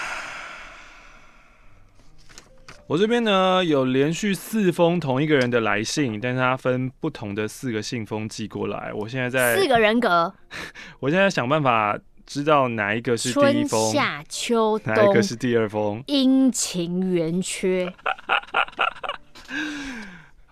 [2.87, 8.93] 我这边呢有连续四封同一个人的来信，但是他分不同的四个信封寄过来。
[8.95, 10.33] 我现在在四个人格，
[11.01, 11.99] 我现在想办法。
[12.27, 13.93] 知道哪一个是第一封？
[13.93, 16.03] 春夏秋冬，哪一个是第二封？
[16.07, 17.93] 阴晴圆缺。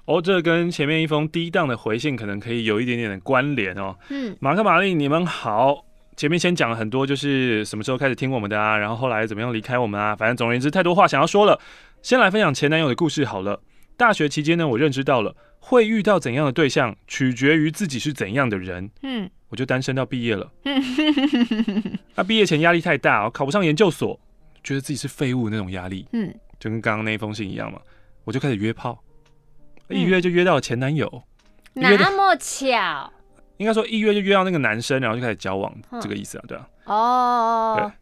[0.05, 3.97] 哦，这跟前面一封低档的回信可能可以有一点点的关联哦。
[4.09, 5.85] 嗯，马克玛丽，你们好。
[6.17, 11.59] 前面先讲了很多，就是什么时候开始听我们的啊，然后后来怎么样离开我们啊，反正总而言之，太多话想要说了。
[12.03, 13.63] 先来分享前男友的故事好了。
[13.97, 18.91] 大学期间呢，我认知到了会遇到怎样的对象，取决于自己是怎样的人。
[19.03, 19.31] 嗯。
[19.51, 20.51] 我就单身到毕业了。
[22.17, 24.19] 那毕业前压力太大，考不上研究所，
[24.65, 26.07] 觉得自己是废物那种压力。
[26.13, 27.81] 嗯，就跟刚刚那封信一样嘛。
[28.25, 29.03] 我就开始约炮，
[29.89, 31.23] 一约就约到了前男友。
[31.75, 33.13] 那么巧？
[33.57, 36.69] 应该说一约就约到那个男生，然后就开始交往，这个意思啊，对啊。
[36.85, 37.77] 哦。
[37.79, 37.93] 对，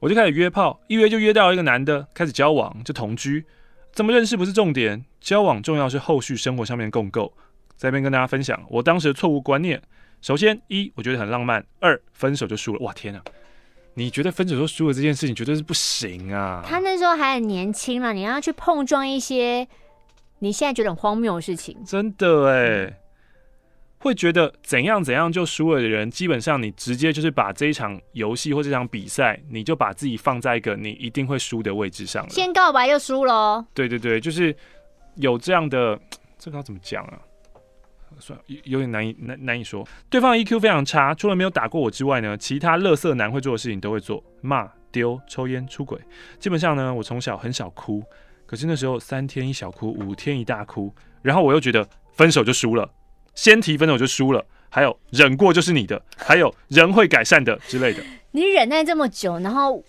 [0.00, 3.44] 我就开始约炮，一约就约到一个男的，开始交往，就同居。
[3.92, 7.32] 怎么认识不是重点，交往重要是后续生活上面的共构。
[7.76, 9.80] 在这边跟大家分享我当时的错误观念。
[10.20, 12.80] 首先，一我觉得很浪漫；二分手就输了。
[12.80, 13.22] 哇天啊！
[13.94, 16.62] 你觉得分手就输了这件事情绝对是不行啊！
[16.64, 19.66] 他那时候还很年轻了，你要去碰撞一些
[20.38, 21.76] 你现在觉得很荒谬的事情。
[21.84, 22.94] 真的哎，嗯、
[23.98, 32.30] 会觉得怎样怎样就输了的人，基本上你直接就是把这一场游戏或这场比赛，你就把自己放在一个你一定会输的位置上了。
[32.30, 33.66] 先告白又输了。
[33.74, 34.54] 对对对，就是
[35.16, 35.98] 有这样的，
[36.38, 37.18] 这个要怎么讲啊？
[38.20, 45.98] 算有有点难以难难以说，对方 EQ 非常差，除了没有打过我之外呢，其他乐色男会做的事情都会做，骂、丢、抽烟、出轨。
[46.38, 48.02] 基本上呢，我从小很少哭，
[48.46, 52.90] 可是那时候三天一小哭，五天一大哭，然后我又觉得分手就输了，
[53.34, 58.02] 先提分手就输了，还有忍过就是你的，还有人会改善的之类的。
[58.32, 59.82] 你忍耐这么久，然后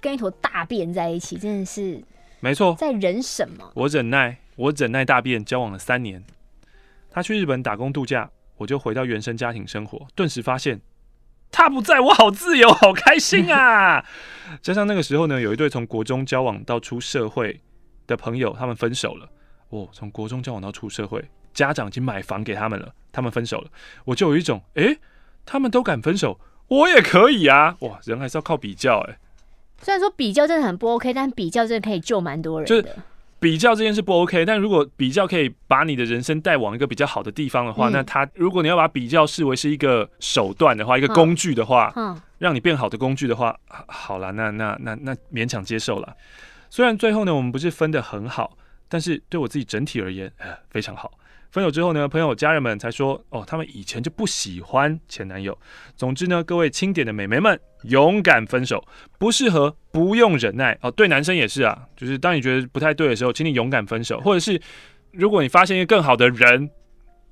[0.00, 2.02] 跟一坨大便在一起，真的是
[2.40, 3.70] 没错，在忍什么？
[3.74, 6.22] 我忍耐，我忍耐大便，交往了三年。
[7.16, 10.78] 他去日本打工度假，我就回到原生家庭生活，顿时发现
[11.50, 14.04] 他不在我好自由，好开心啊！
[14.60, 17.58] 加上那个时候呢，有一对从国中交往到出社会
[18.06, 19.30] 的朋友，他们分手了。
[19.70, 23.70] 哦，从国中交往到出社会，家长已经买房给他们了，他们分手了，
[24.04, 24.98] 我就有一种，诶，
[25.46, 26.38] 他们都敢分手，
[26.68, 27.78] 我也可以啊！
[27.80, 29.16] 哇，人还是要靠比较诶，
[29.80, 32.82] 虽然说比较真的很不 OK，但比较真的可以救蛮多人的。
[32.82, 32.94] 就是
[33.38, 43.54] 比较这件事不 OK，但如果比较可以把你的人生带往一个比较好的地方的话，嗯、那他如果你要把比较视为是一个手段的话，一个工具的话，嗯、让你变好的工具的话，
[43.88, 46.16] 好了，那那那那勉强接受了。
[46.70, 48.56] 虽然最后呢，我们不是分的很好，
[48.88, 51.12] 但是对我自己整体而言，呃，非常好。
[51.56, 55.58] 分手之后呢，朋友家人们才说，哦，他们以前就不喜欢前男友。
[55.96, 58.86] 总之呢，各位清点的美眉们，勇敢分手，
[59.18, 60.90] 不适合不用忍耐哦。
[60.90, 64.20] 对男生也是啊，就是当你觉得不太对的时候，请你勇敢分手。
[64.20, 64.60] 或者是
[65.12, 66.68] 如果你发现一个更好的人，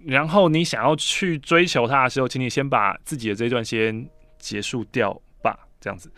[0.07, 4.09] 然后你想要去追求他的时候，请你先把自己的这一段先
[4.39, 5.13] 结束掉
[5.43, 6.11] 吧，这样子。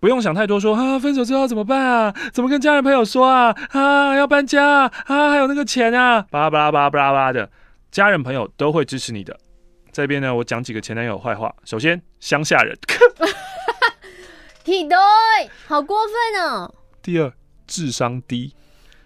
[0.00, 2.14] 不用想太多说，说啊，分手之后怎么办啊？
[2.32, 3.54] 怎么跟家人朋友说啊？
[3.70, 4.92] 啊，要搬家啊？
[5.06, 6.24] 啊，还有那个钱啊？
[6.30, 7.50] 巴拉巴拉巴拉巴拉巴拉的，
[7.90, 9.36] 家人朋友都会支持你的。
[9.90, 11.52] 这边呢，我讲几个前男友坏话。
[11.64, 12.78] 首先，乡下人，
[14.62, 14.96] 屁对，
[15.66, 16.72] 好过分哦。
[17.02, 17.32] 第二，
[17.66, 18.54] 智商低，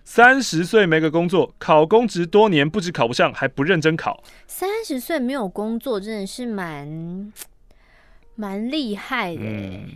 [0.05, 4.23] 三十岁没个工作，考公职多年，不止考不上，还不认真考。
[4.47, 7.33] 三十岁没有工作，真的是蛮
[8.35, 9.43] 蛮厉害的。
[9.43, 9.89] 嗯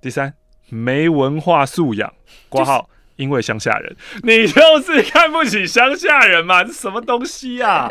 [0.00, 0.32] 第三，
[0.68, 2.12] 没文化素养，
[2.48, 6.64] 括号因为乡下人， 你就是看不起乡下人嘛？
[6.64, 7.88] 这什么东西啊？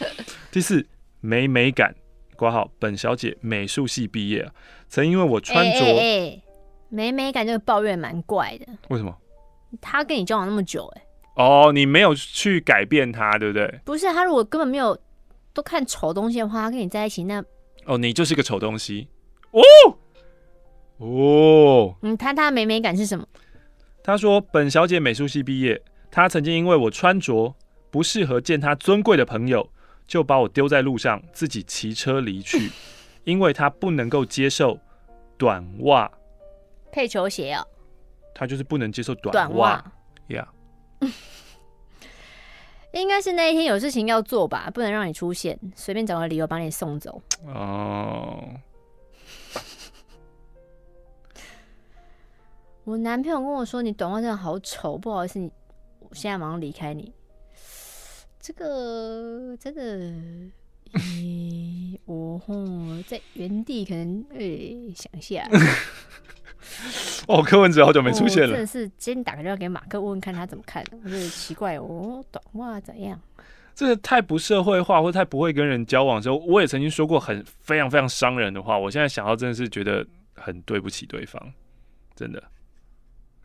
[0.50, 0.86] 第四，
[1.20, 1.94] 没美感。
[2.36, 4.50] 括号本小姐美术系毕业，
[4.88, 6.42] 曾因为我穿着、欸欸欸、
[6.88, 8.66] 没美感，这个抱怨蛮怪的。
[8.88, 9.14] 为什么？
[9.78, 11.04] 他跟你交往那么久、欸，哎。
[11.44, 13.80] 哦，你没有去改变他，对不对？
[13.84, 14.98] 不是，他如果根本没有
[15.52, 17.44] 都看丑东西的话，他跟你在一起，那
[17.84, 19.08] 哦，你就是个丑东西。
[19.50, 19.60] 哦
[21.00, 23.26] 哦，你他他的美美感是什么？
[24.02, 27.54] 他说本小姐美术系毕业，她曾经因为我穿着
[27.90, 29.68] 不适合见她尊贵的朋友。
[30.06, 32.68] 就把我丢在路上，自己骑车离去，
[33.22, 34.76] 因为她不能够接受
[35.38, 36.10] 短袜
[36.90, 37.64] 配球鞋哦。
[38.34, 39.80] 她就是不能接受短袜
[40.26, 40.48] 呀。
[42.92, 47.22] 应该是那一天有事情要做吧，不能让你出现，随便找个理由把你送走。
[47.46, 48.48] 哦。
[52.90, 55.48] 我男朋友跟我说：“你短袜真的好丑，不好意思，你
[56.00, 57.12] 我现在马上离开你。”
[58.42, 60.10] 这个真的，
[60.98, 62.52] 咦、欸， 我吼
[63.06, 65.48] 在原地可能诶、欸、想一下。
[67.28, 73.20] 哦，柯文哲好久没出现了，真的是今天打个电话给马克问问看他怎么看，我觉得奇怪哦，短袜怎样？
[73.72, 78.76] 这个太不社会化，或太不会跟人交往的时候，我也曾经说过很非常非常伤人的话。
[78.76, 81.40] 我现在想到真的是觉得很对不起对方，
[82.16, 82.42] 真的。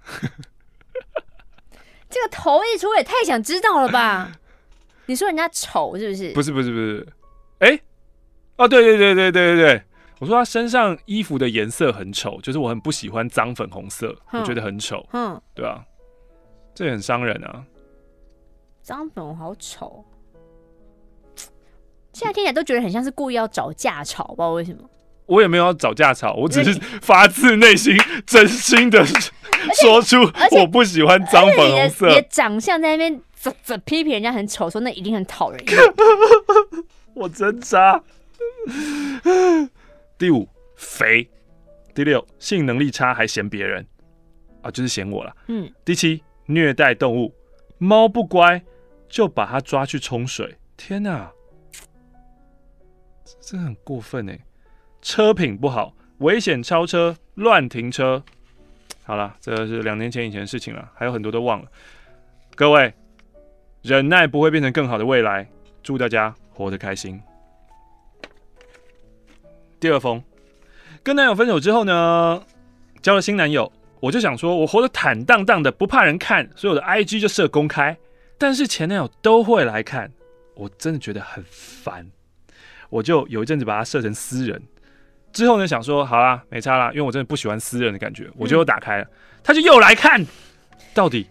[2.09, 4.31] 这个头一出也太想知道了吧？
[5.07, 6.31] 你说人家丑是不是？
[6.33, 7.07] 不是不是不是，
[7.59, 7.81] 哎、欸，
[8.57, 9.83] 哦对对对对对对对，
[10.19, 15.83] 我说他身上衣服的颜色很丑，就是我很不喜欢脏粉红色，我觉得很丑，嗯，对啊，
[16.73, 17.65] 这也很伤人啊，
[18.81, 20.05] 脏粉红好丑，
[22.13, 24.89] 现在听起来都觉得很像是故意要找架吵，不知道为什么。
[25.25, 29.05] 我也没有要找架吵，我只是发自内心真心的
[29.81, 30.17] 说出
[30.51, 32.07] 我不喜欢脏粉红色。
[32.07, 33.21] 你的长相在那边。
[33.37, 35.77] 这这批评人家很丑，说那一定很讨人厌。
[37.13, 38.01] 我真渣。
[40.17, 41.29] 第五，肥。
[41.93, 43.85] 第六，性能力差还嫌别人
[44.63, 45.31] 啊，就是嫌我了。
[45.45, 45.71] 嗯。
[45.83, 47.31] 第七，虐待动物，
[47.77, 48.59] 猫不乖
[49.07, 50.57] 就把它抓去冲水。
[50.75, 51.31] 天哪，
[53.39, 54.39] 这很过分哎。
[55.05, 58.23] 车品不好，危险超车，乱停车。
[59.03, 61.67] 好了，这是两年前以前的事情了，还有很多都忘了。
[62.55, 62.91] 各位。
[63.83, 65.47] 忍耐不会变成更好的未来。
[65.83, 67.21] 祝大家活得开心。
[69.79, 70.23] 第二封，
[71.03, 72.43] 跟男友分手之后呢，
[73.03, 77.95] 交了新男友，我就想说，我活得坦荡荡的，不怕人看，所以我的 IG 就设公开。
[78.39, 80.11] 但是前男友都会来看，
[80.55, 82.09] 我真的觉得很烦，
[82.89, 84.59] 我就有一阵子把它设成私人。
[85.35, 89.05] 之后呢，想说好啦，没差啦，因为我真的不喜欢私人的感觉，我就又打开了，
[89.43, 90.25] 他就又来看，
[90.93, 91.27] 到底。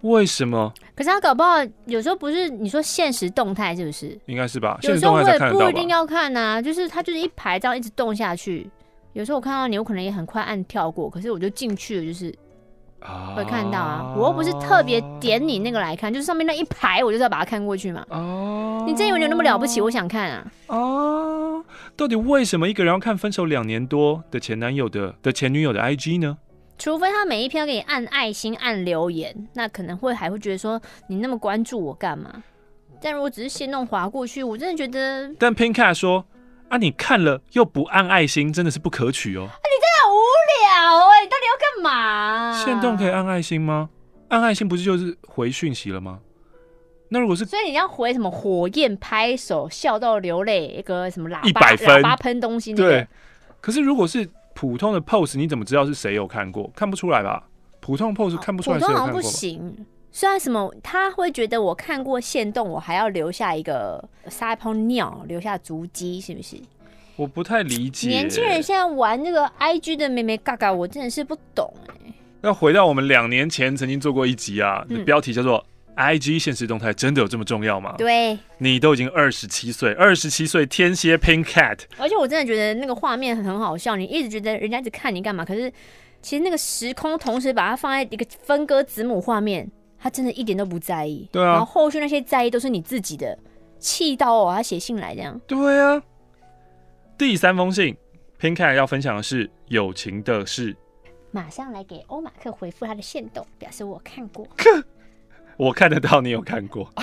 [0.00, 0.72] 为什么？
[0.96, 4.18] 可是他搞不好有时候不是你说现实动态是不是？
[4.26, 4.76] 应该是吧。
[4.82, 8.68] 有时候我也不一定要看啊，就是他就是一排这样一直动下去。
[9.12, 12.34] 有时候我看到你，我可能也很快按跳过，可是我就进去了，就是
[13.36, 14.14] 会看到啊。
[14.16, 18.04] 我又不是特别点你那个来看，就是上面那一排，我就是要把它看过去嘛。
[18.08, 19.80] 哦，你真以为你有那么了不起？
[19.80, 20.46] 我想看啊。
[20.68, 21.64] 哦，
[21.96, 26.38] 到底为什么一个人要看分手两年多的前男友的的前女友的 IG 呢？
[26.78, 32.42] 除非他每一篇给你按爱心、按留言，那可能会还会觉得说你那么关注我干嘛？
[33.00, 35.28] 但如果只是先弄划过去，我真的觉得。
[35.38, 36.24] 但 Pinkcat 说
[36.68, 39.48] 啊，你看了又不按爱心，真的是不可取哦。
[41.82, 42.52] 嘛？
[42.64, 43.90] 限动可以按爱心吗？
[44.28, 46.20] 按爱心不是就是回讯息了吗？
[47.08, 52.88] 那如果是，所以你要回什么火焰拍手、笑到流泪、一个什么喇叭一百分喇叭喷东西、那个？
[52.88, 53.08] 对。
[53.60, 54.28] 可是如果是。
[54.54, 56.70] 普通的 pose，你怎么知道是谁有看过？
[56.76, 57.48] 看不出来吧？
[57.80, 59.06] 普通 pose 看不出来谁有看过。
[59.06, 59.86] 普通好像不行。
[60.12, 66.56] 虽然什么，他会觉得我看过限动，我还要留下一个撒一泡尿，留下足迹，是不是？
[67.16, 68.08] 我不太理解。
[68.08, 72.14] 年轻人现在玩这个 IG 的妹妹嘎嘎，我真的是不懂哎、欸。
[72.42, 75.64] 要回到我们两年前曾经做过一集啊，嗯、标题叫做。
[75.94, 77.94] IG 现实动态真的有这么重要吗？
[77.98, 83.94] 对，你都已经二十七岁，二十七岁天蝎 Pinkcat，而且我真的觉得那个画面很好笑。
[83.94, 85.44] 你一直觉得人家一直看你干嘛？
[85.44, 85.70] 可是
[86.22, 91.28] 其实那个时空同时把它放在一个分割子母画面，他真的一点都不在意。
[91.30, 93.38] 对啊，然后后续那些在意都是你自己的，
[93.78, 95.38] 气到哦，他写信来这样。
[95.46, 96.02] 对啊，
[97.18, 97.96] 第三封信
[98.40, 100.76] ，Pinkcat 要分享的是友情的事。
[101.30, 104.46] 马上来给欧马克回复他的线动，表示我看过。
[105.56, 106.92] 我看得到，你有看过？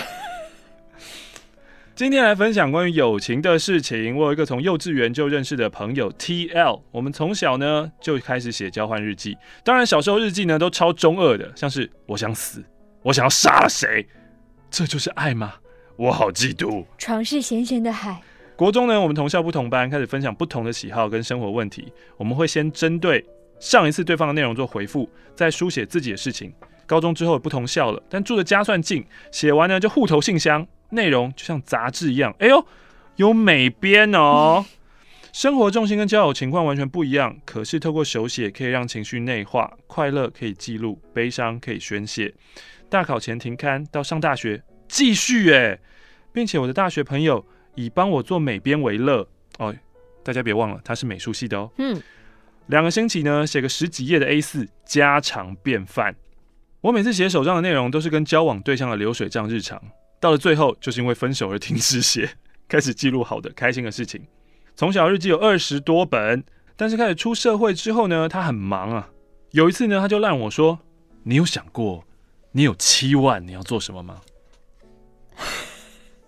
[1.94, 4.16] 今天来分享关于友情的事情。
[4.16, 9.36] 我有一个从幼稚园就认识的朋友 TL，我们从小呢就开始写交换日记。
[9.64, 12.62] 当然，小时候日记呢都超中二的，像是我想死，
[13.02, 14.06] 我想要杀了谁，
[14.70, 15.54] 这就是爱吗？
[15.96, 16.84] 我好嫉妒。
[16.96, 18.22] 床是咸咸的海。
[18.60, 21.90] 国中呢，我们同校不同班，开始分享不同的喜好跟生活问题。
[22.18, 23.24] 我们会先针对
[23.58, 26.52] 上一次对方的内容做回复，再书写自己的事情。
[26.84, 29.02] 高中之后不同校了，但住的家算近，
[29.32, 30.66] 写完呢就互投信箱。
[30.90, 32.62] 内容就像杂志一样，哎呦，
[33.16, 34.62] 有美编哦。
[35.32, 42.34] 生活重心跟交友情况完全不一样，可是透过手写可以让情绪内化，快乐可以记录，悲伤可以宣泄。
[42.90, 45.78] 大考前停刊到上大学继续哎，
[46.30, 49.26] 并且我的大学朋友以帮我做美编为乐
[49.58, 49.74] 哦。
[50.22, 51.70] 大家别忘了他是美术系的哦。
[51.78, 52.00] 嗯，
[52.66, 56.14] 两个星期呢写个十几页的 A4，家常便饭。
[56.82, 59.82] 我每次写手账的内容都是跟交往对象的流水账日常。
[60.20, 62.30] 到了最后，就是因为分手而停止写，
[62.68, 64.22] 开始记录好的、开心的事情。
[64.76, 66.44] 从小日记有二十多本，
[66.76, 69.10] 但是开始出社会之后呢，他很忙啊。
[69.52, 70.78] 有一次呢，他就让我说
[71.24, 72.04] ：“你有想过，
[72.52, 74.20] 你有七万你要做什么吗？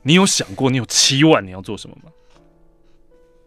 [0.03, 2.11] 你有想过，你有七万你要做什么吗？”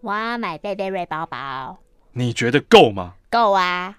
[0.01, 1.79] 我要买贝贝瑞包包。
[2.13, 3.15] 你觉得够吗？
[3.29, 3.97] 够啊！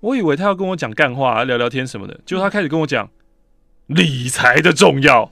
[0.00, 3.08] 我以为他要跟我讲干话、聊聊天什么的，结果他开始跟我讲
[3.86, 5.30] 理财的重要。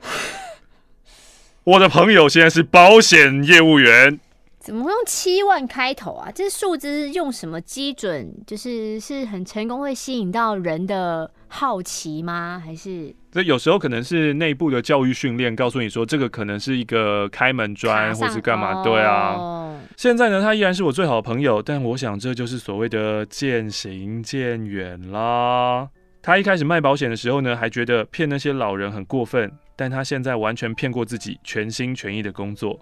[1.64, 4.18] 我的朋友现在是保险业务员，
[4.58, 6.32] 怎么会用七万开头啊？
[6.34, 8.32] 这数字用什么基准？
[8.46, 12.62] 就是是很成功会吸引到人的好奇吗？
[12.64, 18.82] 还是这有时候可能是内部的教育训练，告诉你说这个可能是一个开门砖，或是干嘛？
[18.84, 19.34] 对啊。
[19.34, 25.88] 哦、现在呢，他依然是我最好的朋友，但我想这就是所谓的渐行渐远啦。
[26.20, 29.50] 他一开始卖保险的时候呢，还觉得骗那些老人很过分。
[29.76, 32.76] 但他现在完全骗过自己，全心全意的工作。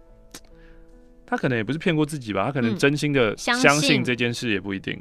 [1.27, 4.99] 他可能也不是骗过自己吧，他可能真心的相信这件事也不一定。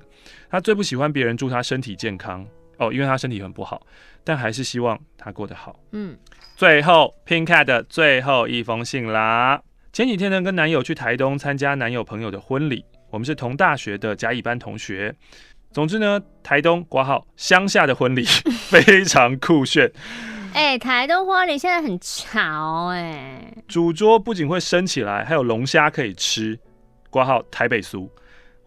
[0.49, 2.45] 他最不喜欢别人祝他身体健康
[2.77, 3.81] 哦，因为他身体很不好，
[4.23, 5.79] 但还是希望他过得好。
[5.91, 6.17] 嗯，
[6.55, 9.61] 最后 Pink Cat 的最后一封信啦。
[9.91, 15.15] 前几天呢，跟男友去台东参加男友朋友的婚礼，我们是同大学的甲乙班同学。
[15.71, 18.25] 总之呢，台东挂号乡下的婚礼
[18.69, 19.91] 非常酷炫。
[20.53, 23.63] 哎、欸，台东婚礼现在很潮哎、欸。
[23.67, 26.57] 主桌不仅会升起来，还有龙虾可以吃。
[27.09, 28.09] 挂号台北俗。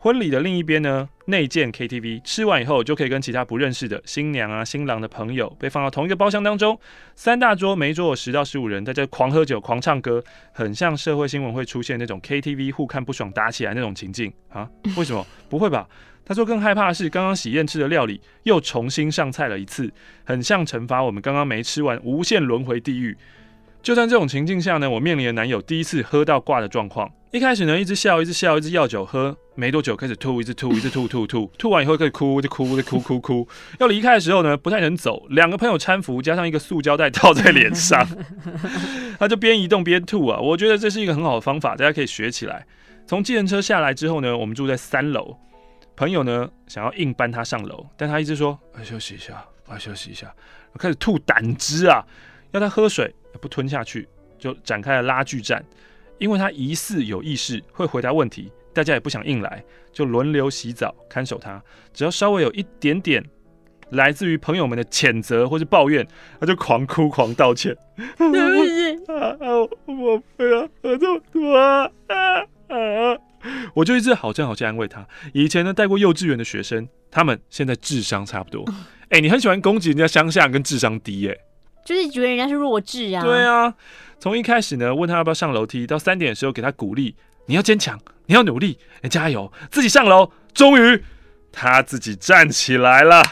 [0.01, 6.79] 婚礼的另一边呢，内建 KTV，吃完以后就可以跟其他不认识的新娘啊、新郎的朋友被放到同一个包厢当中。
[7.17, 10.23] 三大桌，每一桌有十到十五人，大家狂喝酒、狂唱歌，
[10.53, 14.71] 很像社会新闻会出现那种 KTV 互看不爽打起来那种情境啊？
[14.97, 15.27] 为什么？
[15.51, 15.89] 不会吧？
[16.25, 19.91] 他说：“更害怕的是，刚刚喜宴吃的料理又重新上菜了一次，
[20.23, 23.17] 很像惩罚我们刚刚没吃完，无限轮回地狱。
[23.83, 27.11] 就在这种情境下呢，我面临的男友第一次喝到挂的状况。
[27.31, 33.47] 一开始呢，一直笑，一直笑，一直要酒喝，没多久开始吐，一直吐，一直吐，吐，吐，吐完以后开始哭，就哭，就哭，哭，哭。
[33.79, 38.07] 要离开的时候呢，不太能走，两个朋友搀扶，加上一个塑胶袋套在脸上，
[39.19, 40.41] 他就边移动边吐啊。
[40.41, 42.67] 我觉得这是一个很好的方法，大家可以学起来。
[43.07, 45.37] 从计程车下来之后呢，我们住在三楼。”
[45.97, 50.33] 朋友呢，想要硬搬他上楼，但他一直说：“我休息一下，我休息一下。”
[50.79, 52.03] 开始吐胆汁啊，
[52.53, 54.09] 要他喝水不吞下去，
[54.39, 55.63] 就展开了拉锯战。
[56.19, 61.63] 因为他疑似有意识，会回答问题，大家也不想硬来，就轮流洗澡看守他。
[61.93, 63.25] 只要稍微有一点点
[63.91, 66.07] 来自于朋友们的谴责或是抱怨，
[66.39, 67.77] 他就狂哭狂道歉。
[68.17, 69.37] 对不起啊，
[69.87, 71.91] 我不要喝这么多啊
[72.69, 73.17] 啊！
[73.75, 75.07] 我就一直好这样好这样安慰他。
[75.33, 78.65] 以前呢，带过幼稚园的学生，他们现在智商差不多。
[79.11, 81.39] 哎、你很喜欢攻击人家乡下跟智商低、欸，哎，
[81.89, 83.23] 就是觉得人家是弱智啊。
[83.23, 83.73] 对啊，
[84.21, 87.15] 从一开始呢，问他要不要上楼梯，到三点的时候给他鼓励，
[87.47, 90.31] 你要坚强，你要努力，哎，加油，自己上楼。
[90.53, 91.03] 终于，
[91.51, 93.23] 他自己站起来了。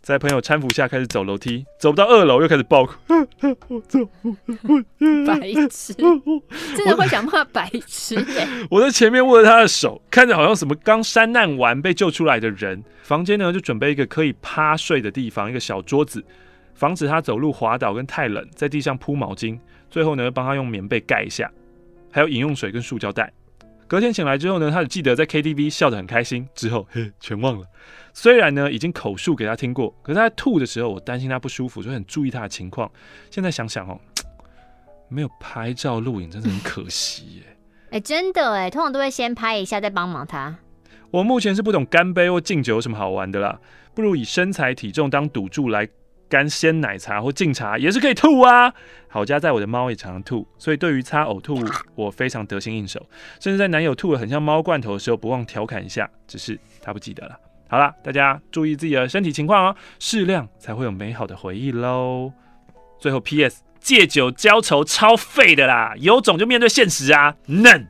[0.00, 2.94] 在朋友搀扶下开始走楼梯，走不到二楼又开始爆哭。
[3.68, 3.98] 我走
[5.26, 5.92] 白痴
[6.76, 8.46] 真的会讲话白痴耶！
[8.70, 12.84] 我在前面握着他的手，看着好像什么刚山难完被救出来的人。
[13.02, 16.24] 房间呢就准备一个可以趴睡的地方，一个小桌子，
[16.74, 19.58] 防止他走路滑倒跟太冷，在地上铺毛巾。
[19.90, 21.50] 最后呢帮他用棉被盖一下，
[22.10, 23.32] 还有饮用水跟塑胶袋。
[23.86, 27.66] 隔天醒来之后呢，他只记得在 KTV 笑得很开心，之后嘿全忘了。
[28.14, 32.90] 虽然呢，已经口述给他听过，可是他在吐的时候，我担心他不舒服，所以很注意他的情况。
[33.30, 34.00] 现在想想哦，
[35.08, 37.42] 没有拍照录影，真的很可惜耶。
[37.86, 40.56] 哎、欸，真的哎，通常都会先拍一下，再帮忙他。
[41.10, 43.60] 我目前是不懂干杯或敬酒有什么好玩的啦，
[43.94, 45.86] 不如以身材体重当赌注来
[46.32, 48.72] 干鲜奶茶或净茶也是可以吐啊。
[49.08, 51.62] 好，家在我的猫也常常吐，所以对于擦呕吐
[51.94, 53.06] 我非常得心应手，
[53.38, 57.38] 甚至在男友吐的很像猫罐头的时候，不忘调侃一下，只是他不记得了。
[57.68, 62.32] 好了，大家注意自己的身体情况哦，适量才会有美好的回忆喽。
[62.98, 63.62] 最后 P.S.
[63.78, 67.86] 借酒浇愁超废的啦，有种就面对现实啊，嫩。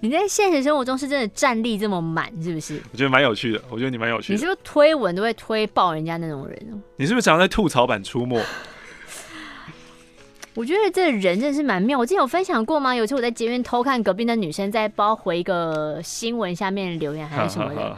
[0.00, 2.80] 你在现实生活中是真的战力这么满，是不是？
[2.92, 4.34] 我觉得蛮有趣的，我觉得你蛮有趣的。
[4.34, 6.82] 你是不是推文都会推爆人家那种人？
[6.96, 8.40] 你是不是常常在吐槽版出没？
[10.54, 11.98] 我觉得这人真的是蛮妙。
[11.98, 12.94] 我之前有分享过吗？
[12.94, 17.96] 有一次我在街边偷看隔壁的女生在包回一个新闻下面留言还是什么的，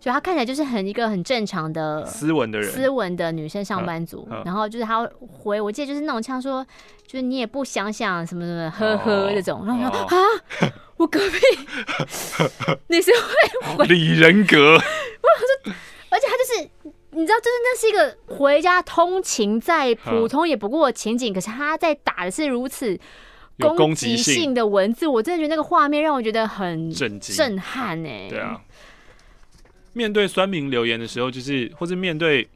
[0.00, 4.28] 就她看起来就是很一个很正常的斯文的人，斯文的女生上班族。
[4.44, 6.64] 然后就是她回，我记得就是那种像说，
[7.06, 9.66] 就是你也不想想什么什么，呵呵这种。
[9.66, 10.72] 然后说啊。
[10.96, 11.38] 我隔壁，
[12.88, 15.74] 你是会回李人格，我想说
[16.10, 16.70] 而且他就是，
[17.10, 22.98] 你知道，就是那是一个回家通勤再普通也不过的情景，可是他在打的是如此
[23.58, 28.28] 攻击性的文字，我真的觉得那个画面让我觉得很震惊、震撼哎。
[28.28, 28.60] 对啊，
[29.92, 32.48] 面对酸民留言的时候，就是或是面对。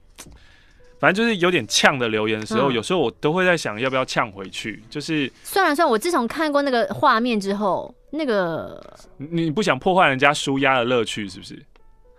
[1.00, 4.82] 反正就是有点呛的留言的时候，嗯、有时候我都会在想，要不要呛回去。
[4.90, 8.82] 就是算了算了，我自从看过那个画面之后，那个
[9.16, 11.62] 你不想破坏人家舒压的乐趣，是不是？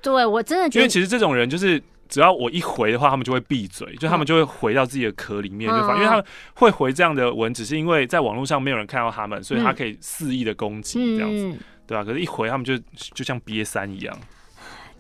[0.02, 6.24] 对，我真的觉得，因为其实这种人就是，只要我一回的话，他们就会闭嘴，就他们就会回到自己的壳里面，嗯、就反，因为他们
[6.54, 12.06] 会回这样的文，只是因为在网络上没有人看到他们，所以他可以肆意的攻击这样子，嗯、对吧、啊？
[12.06, 12.78] 可是，一回他们就
[13.14, 14.18] 就像憋三一样。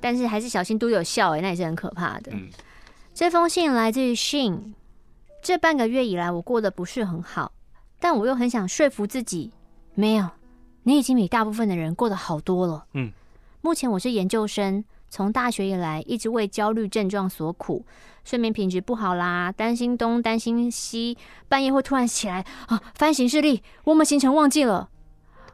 [0.02, 2.32] 但是还是小心都有效哎、欸，那也是很可怕的。
[2.34, 2.50] 嗯。
[3.14, 4.74] 这封信来自于 Shin。
[5.42, 7.52] 这半个月以来，我过得不是很好，
[8.00, 9.52] 但我又很想说服自己，
[9.96, 10.30] 没有，
[10.84, 12.86] 你已经比大部分的人过得好多了。
[12.94, 13.12] 嗯，
[13.62, 17.86] 目前我是研究生，从大学以来一直为焦虑症状所苦，
[18.24, 24.90] 睡眠品质不好啦，担心东担心西，半夜会突然起来啊，翻行事历，我们行程忘记了，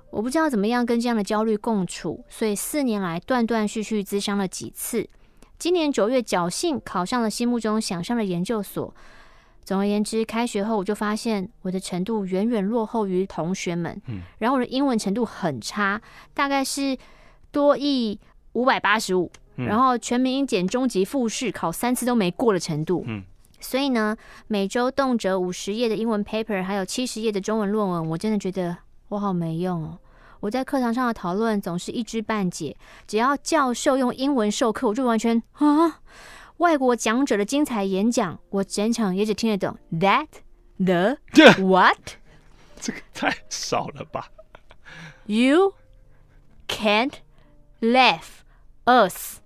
[0.10, 5.08] 我不知道怎么样跟这样的焦虑共处，所以四年来断断续续咨商了几次。
[5.58, 8.93] 今年九月，侥幸考上了心目中想上的研究所。
[9.64, 13.99] 总而言之，开学后我就发现我的程度远远落后于同学们。
[14.08, 15.99] 嗯，然后我的英文程度很差，
[16.34, 16.95] 大概是
[17.51, 18.20] 多益
[18.53, 23.03] 五百八十五，然后全民英检中级复试考三次都没过的程度。
[23.08, 23.24] 嗯，
[23.60, 24.16] 所以呢，
[24.47, 28.78] 每周动辄五十页的英文 paper，还有七十页的中文论文，我真的觉得
[29.08, 29.97] 我好没用哦。
[30.45, 32.77] 我在课堂上的讨论总是一知半解，
[33.07, 36.01] 只要教授用英文授课，我就完全啊。
[36.57, 40.27] 外国讲者的精彩演讲，我整场也只听得懂 that
[40.77, 41.17] the
[41.65, 41.97] what，
[42.79, 44.29] 这个太少了吧
[45.25, 45.73] ？You
[46.67, 47.13] can't
[47.81, 48.43] laugh
[48.85, 49.39] us,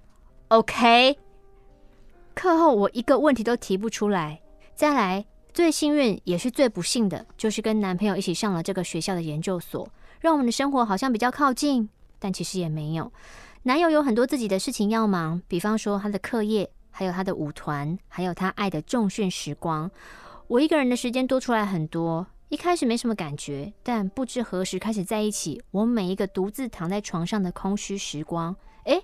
[0.50, 1.18] OK？
[2.34, 4.42] 课后我一个问题都提不出来。
[4.76, 9.88] 再来，最幸运也是最不幸的，就是跟男朋友一起上了这个学校的研究所。
[10.20, 11.90] 让我们的生活好像比较靠近，
[12.20, 13.12] 但其实也没有。
[13.64, 19.90] 男友有很多自己的事情要忙，比方说他的课业，还有他的舞团，还有他爱的重训时光。
[20.48, 22.28] 我一个人的时间多出来很多。
[22.50, 28.56] 一开始没什么感觉，但不知何时开始在一起，我每一个独自躺在床上的空虚时光。
[28.86, 29.04] 诶，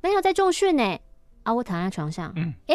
[0.00, 0.98] 男友在重训呢，
[1.44, 2.32] 啊，我躺在床上。
[2.34, 2.52] 嗯。
[2.66, 2.74] 诶，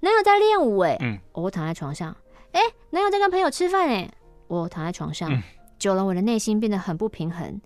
[0.00, 2.14] 男友在练舞，诶，嗯，我躺在床上。
[2.52, 2.60] 诶，
[2.90, 4.10] 男友在跟朋友吃饭，诶，
[4.46, 5.32] 我躺在床上。
[5.32, 5.42] 嗯
[5.78, 7.60] 久了，我的内心变得很不平衡。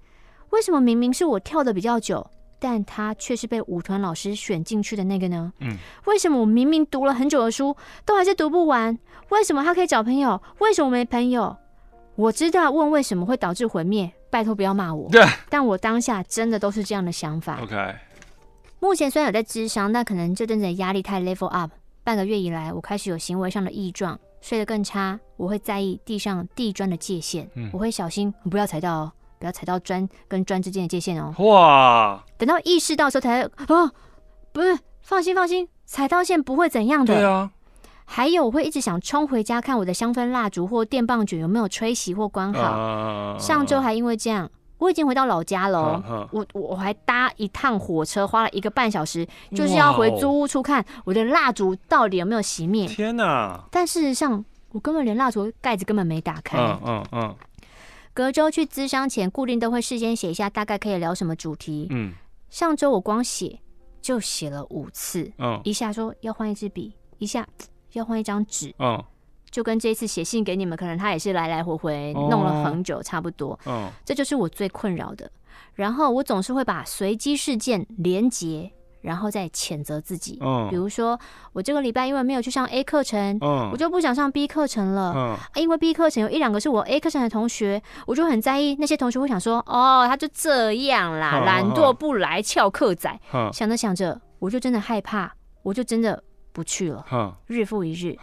[0.50, 5.52] 为什么明明是我跳的比较久，但他却是被舞团老师选进去的那个呢？
[5.60, 8.98] 嗯，为什么我明明读了很久的书，都还是读不完？
[9.28, 11.56] 为什么他可以找朋友，为什么我没朋友？
[12.16, 15.08] 我知道问为什么会导致毁灭，拜托不要骂我。
[15.10, 17.60] 对，但我当下真的都是这样的想法。
[17.62, 17.94] OK，
[18.80, 21.70] 目前虽然有在智商，但可能这阵子的压力太 level up。
[22.02, 24.18] 半个月以来，我开始有行为上的异状。
[24.40, 31.34] 睡得更差，我会在意地上地砖的界限，嗯、我会小心不要踩到哦，不要踩到砖跟砖之间的界限哦。
[31.44, 32.24] 哇！
[32.38, 33.90] 等到意识到的时候才哦，
[34.52, 37.14] 不是，放心放心，踩到线不会怎样的。
[37.14, 37.50] 对啊。
[38.04, 42.60] 还有，我会一直想冲回家看我的香氛蜡烛或电棒卷有没有吹熄或关好。
[42.60, 44.50] 啊、上周还因为这样，
[44.80, 49.24] 我已经回到老家了，我我还搭一趟火车，花了一个半小时，
[49.54, 52.88] 就是要回租屋处看我的蜡烛到底有没有熄灭。
[52.88, 53.62] 天哪！
[53.70, 56.58] 但事实上，我根本连蜡烛盖子根本没打开。
[56.58, 57.36] 嗯嗯嗯。
[58.14, 61.86] 隔周去咨商前，固定都会事先写一下大概可以聊什么主题。
[61.90, 62.14] 嗯。
[62.48, 63.60] 上周我光写
[64.00, 65.30] 就写了五次。
[65.38, 65.60] 嗯。
[65.62, 67.46] 一下说要换一支笔，一下
[67.92, 68.74] 要换一张纸。
[68.78, 69.04] 嗯。
[69.50, 73.58] 就跟这次写信给你们，可能他也是来来回回弄了很久，差不多。
[73.66, 75.30] 嗯，这就是我最困扰的。
[75.74, 78.70] 然后我总是会把随机事件连结，
[79.00, 80.38] 然后再谴责自己。
[80.42, 81.18] 嗯，比如说
[81.52, 85.12] 我这个礼拜因为没有去上 A 课程，嗯，我就不想上 B 课程了。
[85.14, 93.20] 嗯，啊，因为 B 课程有一两个是我 A 课程的同学，我就很在意那些同学会想说，哦，他就这样啦，嗯、懒惰不来，翘课仔。
[93.32, 95.32] 嗯，想着想着，我就真的害怕，
[95.62, 96.22] 我就真的
[96.52, 97.04] 不去了。
[97.10, 98.16] 嗯，日复一日。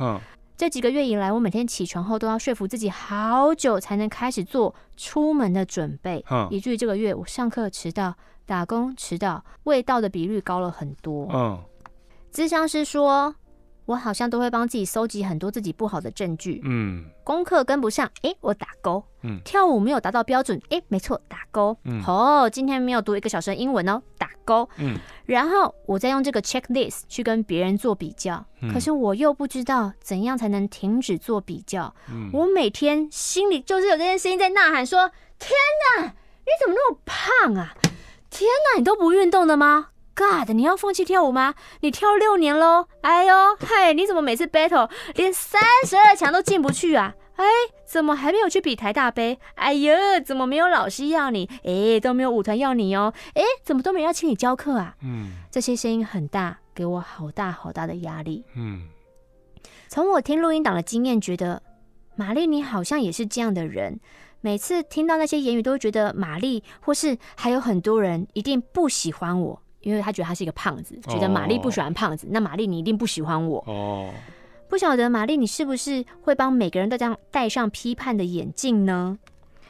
[0.58, 0.60] 嗯。
[0.60, 11.28] 这几个月以来，我每天起床后都要说服自己好久才能开始做出门的准备，嗯，以至于这个月我上课迟到、打工迟到、未到的比率高了很多。
[11.32, 11.64] 嗯，
[12.34, 13.36] 咨商师说，
[13.88, 16.62] 我好像都会帮自己搜集很多自己不好的证据。
[16.66, 19.04] 嗯，功课跟不上，诶，我打勾。
[19.24, 21.76] 嗯，跳舞没有达到标准，诶，没错，打勾。
[21.86, 24.68] 嗯，哦，今天没有读一个小时的英文哦，打勾。
[24.78, 31.96] 嗯，然后我再用这个 checklist 去跟别人做比较，嗯，可是我又不知道怎样才能停止做比较。
[32.12, 35.10] 嗯，我每天心里就是有这件事情在呐喊说：
[35.40, 35.52] 天
[35.98, 37.74] 哪，你怎么那么胖啊？
[38.30, 41.54] 天哪，你都不运动的吗？God，你要放弃跳舞吗？
[41.82, 42.88] 你跳六年喽！
[43.02, 47.14] 哎呦，嗨，你怎么每次 battle 连三十二强都进不去啊？
[47.36, 47.46] 哎，
[47.86, 49.38] 怎么还没有去比台大杯？
[49.54, 49.96] 哎呦，
[50.26, 51.48] 怎么没有老师要你？
[51.64, 53.14] 哎，都没有舞团要你哦。
[53.36, 54.96] 哎，怎么都没人要请你教课啊？
[55.04, 58.44] 嗯，这些声音很大，给我好大好大的压力。
[58.56, 58.88] 嗯，
[59.88, 61.62] 从我听录音档的经验，觉得
[62.16, 64.00] 玛丽你好像也是这样的人。
[64.42, 69.62] 每次听到那些言语，都会觉得玛丽或是还有很多人一定不喜欢我。
[69.88, 73.64] 因为他觉得他是一个胖子，觉得玛丽不喜欢胖子，哦、那玛丽你一定不喜欢我。
[73.66, 74.10] 哦，
[74.68, 79.18] 不晓得玛丽你是不是会帮每个人都这样戴上批判的眼镜呢？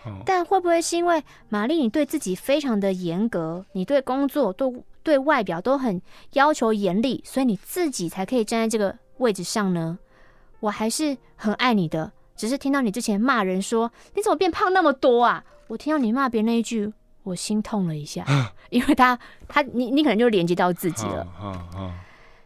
[0.07, 6.01] 哦、但会不会是因为玛丽你对自己非常的严格，你对工作、都对外表都很
[6.33, 9.99] 要求严厉，所以你自己才可以站在这个位置上呢？
[10.61, 15.43] 我还是很爱你的，只是听到你之前骂人说你怎么变胖那么多啊？
[15.67, 16.91] 我听到你骂别人那一句。
[17.27, 18.25] 我心痛了一下，
[18.69, 21.27] 因为他他你你可能就连接到自己了。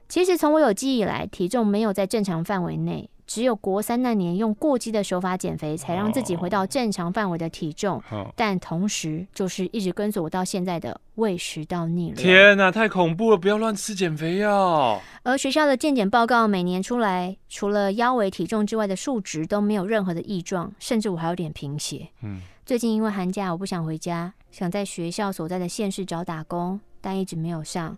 [0.10, 8.04] 其实从我有记忆以来，体重没有在正常范围内，只有国三那年用过激的手法减肥，才让自己回到正常范围的体重。
[8.36, 12.16] 但同时就是一直跟着我到现在的胃食道逆流。
[12.16, 13.38] 天哪，太恐怖了！
[13.38, 15.02] 不要乱吃减肥药。
[15.24, 22.10] 而学校的健检报告每年出来，除了腰围体重之外的数值都没有任何的异状，甚至我还有点贫血。
[22.22, 22.42] 嗯。
[22.66, 27.98] 最近因为寒假，我不想回家，想在学校所在的县市找打工，但一直没有上，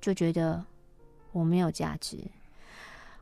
[0.00, 0.64] 就觉得
[1.30, 2.18] 我没有价值。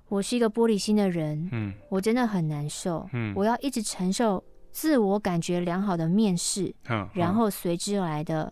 [0.08, 8.50] 我是一个玻璃心的人，嗯，我真的很难受，嗯，我要一直承受自我感觉良好的面试，嗯，然后随之而来的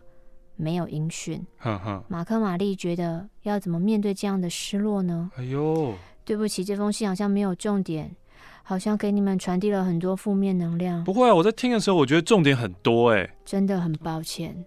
[0.57, 5.31] 没有音讯，嗯嗯，马克玛丽觉得要怎么面对这样的失落呢？
[5.37, 8.15] 哎呦，对不起，这封信好像没有重点。
[8.67, 11.05] 好像给你们传递了很多负面能量。
[11.05, 13.31] 不会啊，我在听的时候，我觉得重点很多哎。
[13.45, 14.65] 真的很抱歉。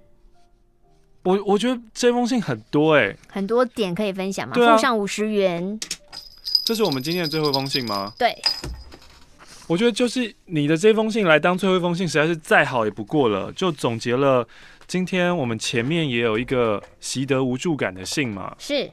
[1.24, 4.54] 我我觉得这封信很多哎，很多点可以分享吗？
[4.54, 5.78] 对啊，附上五十元。
[6.64, 8.14] 这是我们今天的最后一封信吗？
[8.18, 8.34] 对。
[9.68, 13.52] 我觉得就是你的这封信来当最后一封信，实在是再好也不过了。
[13.52, 14.48] 就总结了
[14.86, 18.56] 今天我们前面也有一个习得无助感的信嘛。
[18.60, 18.90] 是。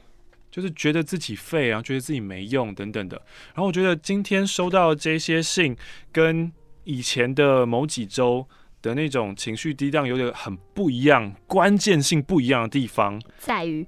[0.55, 3.21] 就是觉得自己废，然后觉得自己没用等等的。
[3.47, 5.75] 然后我觉得今天收到这些信，
[6.13, 6.49] 跟
[6.85, 8.47] 以前的某几周
[8.81, 13.85] 的那种情绪低档有点很不一样，关键性不一样的地方在于，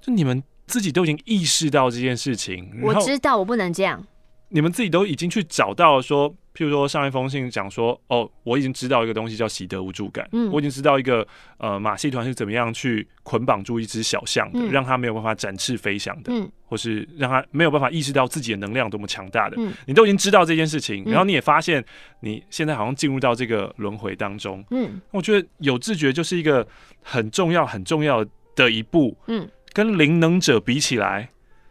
[0.00, 4.04] 就你们自己都已经意识到这件事情，我知道我不能这样，
[4.50, 6.32] 你们自己都已经去找到了说。
[6.52, 11.26] 譬如说上一封信讲说，哦，我已经知道一个东西叫习得无助感，嗯，我已经知道一个
[11.58, 21.82] 呃马戏团是怎么样去捆绑住一只小象的，嗯，让它没有办法展翅飞翔的，嗯，或是让它没有办法意识到自己的能量多么强大的，嗯，你都已经知道这件事情，然后你也发现
[22.18, 26.66] 你现在好像进入到这个轮回当中，嗯，我觉得有自觉就是一个
[27.00, 28.26] 很重要很重要
[28.56, 31.30] 的一步，嗯，跟灵能者比起来。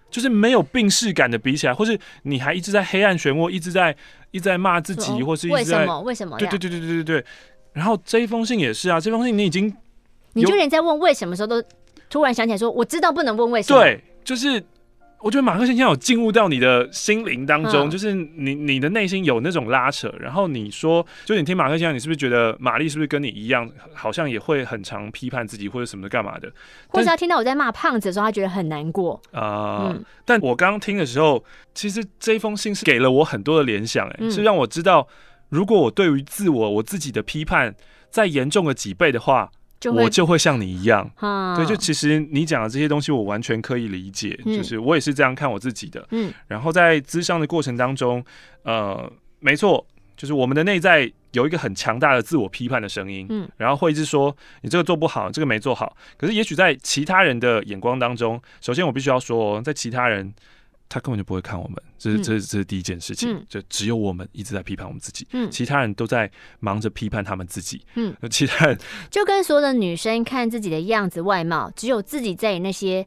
[0.10, 3.96] 就是没有病视感的比起来，或是你还一直在黑暗漩涡，一直在
[4.32, 6.38] 一直在骂自己，或是一直在为什么为什么？
[6.38, 7.26] 对对对对对对对。
[7.74, 9.74] 然后这一封信也是啊，这封信你已经，
[10.34, 11.64] 你就连在问为什么时候都
[12.10, 13.80] 突然想起来说，我知道不能问为什么。
[13.80, 14.64] 对，就是。
[15.22, 26.52] 我觉得马克现在有进入到你的心灵当中，嗯、就是你你的内心有那种拉扯，然后你说，就你听马克现在，你是不是觉得玛丽是不是跟你一样，好像也会很常批判自己或者什么的干嘛的？
[26.88, 29.42] 或者他听到我在骂胖子的时候，他觉得很难过啊。
[29.42, 31.44] 呃嗯、但我刚刚听的时候，
[31.74, 35.08] 其实这封信是给了我很多的联想，哎、嗯，是让我知道，
[35.50, 37.76] 如果我对于自我我自己的批判
[38.10, 39.52] 再严重了几倍的话。
[39.80, 46.06] 就我就会像你一样，嗯、对，就其实你讲的这些东西，我完全可以理解，嗯、就是我也是这样看我自己的。
[46.12, 48.24] 嗯，然后在咨商的过程当中，
[48.64, 49.86] 呃，没错，
[50.18, 55.96] 就是我们的内在有一个很强大的自我批判的声音，嗯，然后会一直说你这个做不好，这个没做好。
[56.18, 60.34] 可是也许在其他人的眼光当中，首先我必须要说，在其他人。
[60.90, 66.30] 他根本就不会看我们，这是这是这是第一件事情，嗯、就只有我们一直在批判我们自己，嗯，其他人都在
[66.60, 68.76] 忙着批判他们自己，嗯，其他人
[69.12, 73.06] 就跟所有的女生看自己的样子外貌，只有自己在意那些，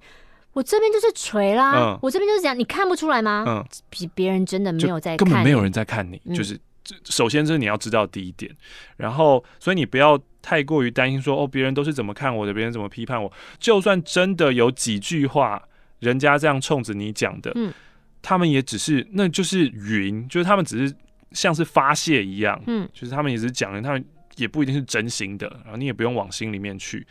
[0.53, 3.45] 我这边就是垂啦，嗯、我这边就是这样，你看不出来吗？
[3.49, 6.57] 嗯，比别人真的没有在看，根本没有人在看你，嗯、就是
[7.05, 8.55] 首先这是你要知道第一点，
[8.97, 15.61] 然后所以你不要太过于担心说哦，别人都是怎么看我的，别人怎么批判我，就算真的有几句话。
[16.03, 17.73] 人家这样冲着你讲的，嗯，
[18.21, 20.93] 他们也只是，那就是云，就是他们只是
[21.31, 27.07] 像是发泄一样，嗯，就是他们也是讲的，他们也不一定是真心的，然后你也不用往心里面去，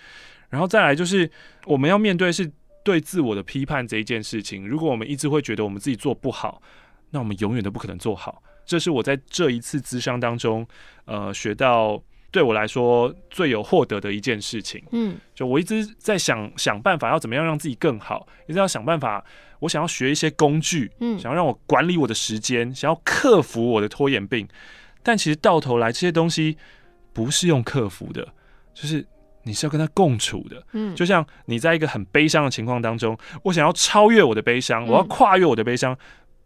[0.50, 1.30] 然后再来就是
[1.66, 2.52] 我们要面对是
[2.84, 6.62] 对自我的批判这一件事情，如果我们一直会觉得我们自己做不好，
[7.12, 10.68] 那我们永远都不可能做好，这是我在这一次咨商当中，
[11.06, 12.04] 呃，学到。
[12.32, 19.24] 对我来说最有获得的一件事情，嗯，就我一直在想想办法要怎么样让自己更好，一直要想办法，
[19.60, 24.48] 我想要学一些工具，嗯，想要让我管理我的时间，想要克服我的拖延病，
[25.04, 26.58] 但其实到头来这些东西
[27.12, 28.26] 不是用克服的，
[28.74, 29.06] 就是
[29.44, 35.98] 你是要跟他共处的，嗯，就像你在一个很悲伤的情况当中，我想要超越我的悲伤，我要跨越我的悲伤，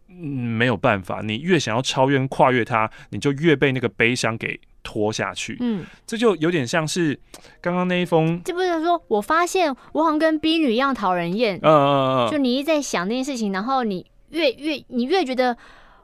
[0.08, 4.58] 嗯，没有办法，你越想要超越跨越它，你就越被那个悲伤给。
[4.86, 7.18] 拖下去，嗯，这就有点像是
[7.60, 15.56] 刚刚那一封，这不是说我发现我好像跟 B 女一样讨人厌，嗯嗯嗯，就你一直在想那件事情，然后你越越你越觉得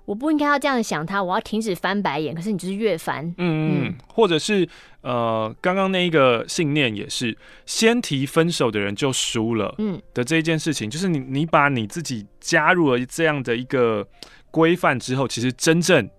[0.05, 3.95] 我不应该要这样想他，我要停止翻白眼，可是你就是越烦，嗯嗯，嗯。
[4.09, 4.69] 或者是
[5.03, 10.03] 呃，刚刚那一个信念也是先提分手的人就输了，嗯。
[10.13, 14.05] 的这一件事情，就是你你把你自己加入了这样的一个
[14.51, 16.11] 规范之后，其实真正。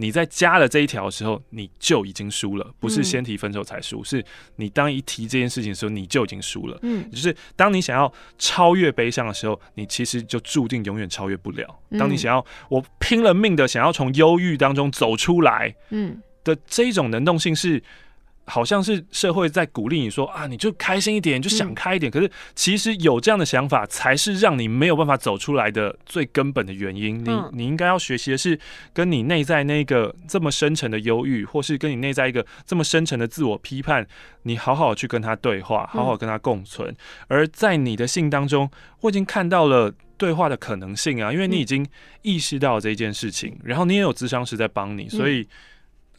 [0.00, 4.24] 你在加了这一条的时候，你就已经输了，不是先提分手才输，嗯、是
[4.56, 6.78] 你当一提这件事情的时候，你就已经输了。
[6.82, 11.78] 嗯，就是当你想要超越悲伤的时候，你其实就注定永远超越不了。
[11.98, 17.82] 当你想要我拼了命的想要从忧郁当中走出来，嗯的这一种能动性是。
[18.50, 22.10] 好像是社会在鼓励你说啊，你就开心一点，就想开一点。
[22.10, 27.24] 嗯、可是其实有这样的想法，才是让你没有办法走出来的最根本的原因。
[27.24, 28.58] 你你应该要学习的是，
[28.92, 34.06] 跟你内在那个这么深沉的忧郁，或是跟你内在一个这么深沉的自我批判，
[34.42, 36.90] 你好好去跟他对话，好好跟他共存。
[36.90, 36.96] 嗯、
[37.28, 38.68] 而在你的信当中，
[39.00, 41.86] 我已经看到了对话的可能性啊，因为你已经
[42.22, 45.46] 意识到这件事情，然后你也有咨商师在帮你，所以。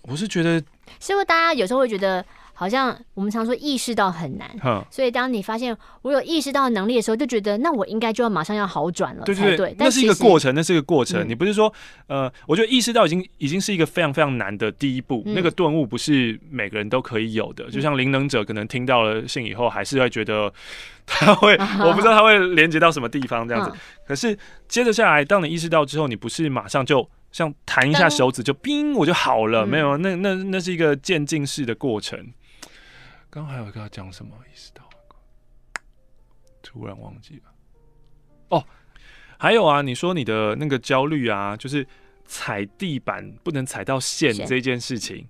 [0.04, 0.60] 我是觉得，
[1.00, 9.76] 是不是大家有时候会觉得，好像我们常说意识到很难，嗯、所以当你发现我有意识到能力的时候，就觉得那我应该就要马上要好转了，对对对。
[9.78, 11.24] 那是一个过程，那是一个过程。
[11.24, 11.72] 嗯、你不是说，
[12.08, 17.70] 呃，我觉得意识到已经已经是一个非常非常难的第一步，嗯、那个顿悟不是每个人都可以有的。
[17.70, 20.52] 就像灵能者可能听到了信以后，还是会觉得
[21.06, 23.72] 他会， 嗯、我不知道他会连接到什么地方这样子。
[23.72, 24.38] 嗯、可是
[24.68, 27.08] 接着下来，当你意识到之后，你不是马上就。
[27.32, 32.34] 像弹一下手指就冰，我就好了，没有，那那那是一个渐进式的过程。
[33.30, 34.84] 刚还有一个要讲什么意思到，
[36.62, 37.44] 突然忘记了。
[38.50, 38.66] 哦，
[39.40, 41.88] 还有啊，你说你的那个焦虑啊，就是
[42.26, 45.26] 踩地板不能踩到线这件事情，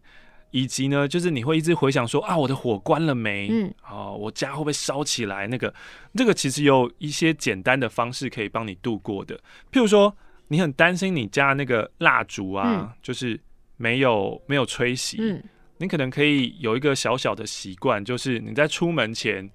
[0.50, 3.50] 以及呢，就是你会一直回想说啊，我的火关了没？
[3.52, 5.46] 嗯，哦，我家会不会烧起来？
[5.46, 5.72] 那个，
[6.16, 9.38] 这个其实有一些简单的方式可以帮你度过的，
[9.72, 10.18] 譬如说。
[10.52, 13.40] 你很担心你家那个蜡烛啊，嗯、就是
[13.78, 15.16] 没有没有吹熄。
[15.18, 15.42] 嗯、
[15.78, 19.50] 你可能可以有一个小小的习惯，就是你在出门前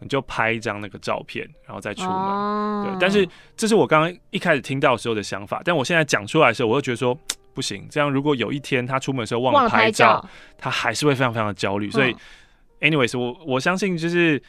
[0.00, 2.10] 你就拍一张那个照片，然后再出门。
[2.10, 3.24] 哦、对，但是
[3.56, 7.16] 这是我刚刚一开始听到的时候的想法，但我现在讲出来的时候，我又觉得说
[7.54, 7.86] 不行。
[7.88, 10.28] 这样如果有一天他出门的时候忘了拍照，拍照
[10.58, 11.88] 他还是会非常非常的焦虑。
[11.92, 12.10] 所以、
[12.80, 14.42] 嗯、，anyways，我我相信就是。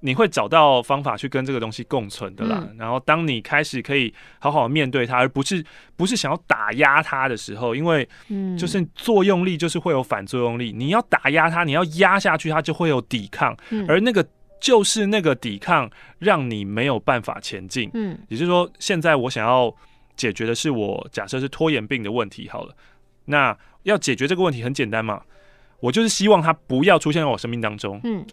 [0.00, 2.64] 你会找到方法去跟这个东西共存的啦。
[2.68, 5.64] 嗯、然后，当你开始可以好好面对它，而不是
[5.96, 8.08] 不是想要打压它的时候，因为
[8.56, 10.72] 就是作用力就是会有反作用力。
[10.72, 13.56] 你要打压它，你要压下去，它就会有抵抗。
[13.70, 14.24] 嗯、而那个
[14.60, 17.90] 就是那个抵抗，让你没有办法前进。
[17.94, 19.74] 嗯，也就是说，现在我想要
[20.16, 22.48] 解决的是我假设是拖延病的问题。
[22.48, 22.74] 好了，
[23.24, 25.22] 那要解决这个问题很简单嘛，
[25.80, 28.00] 我就是希望它不要出现在我生命当中。
[28.04, 28.24] 嗯。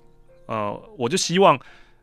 [0.48, 1.60] 呃，我就希望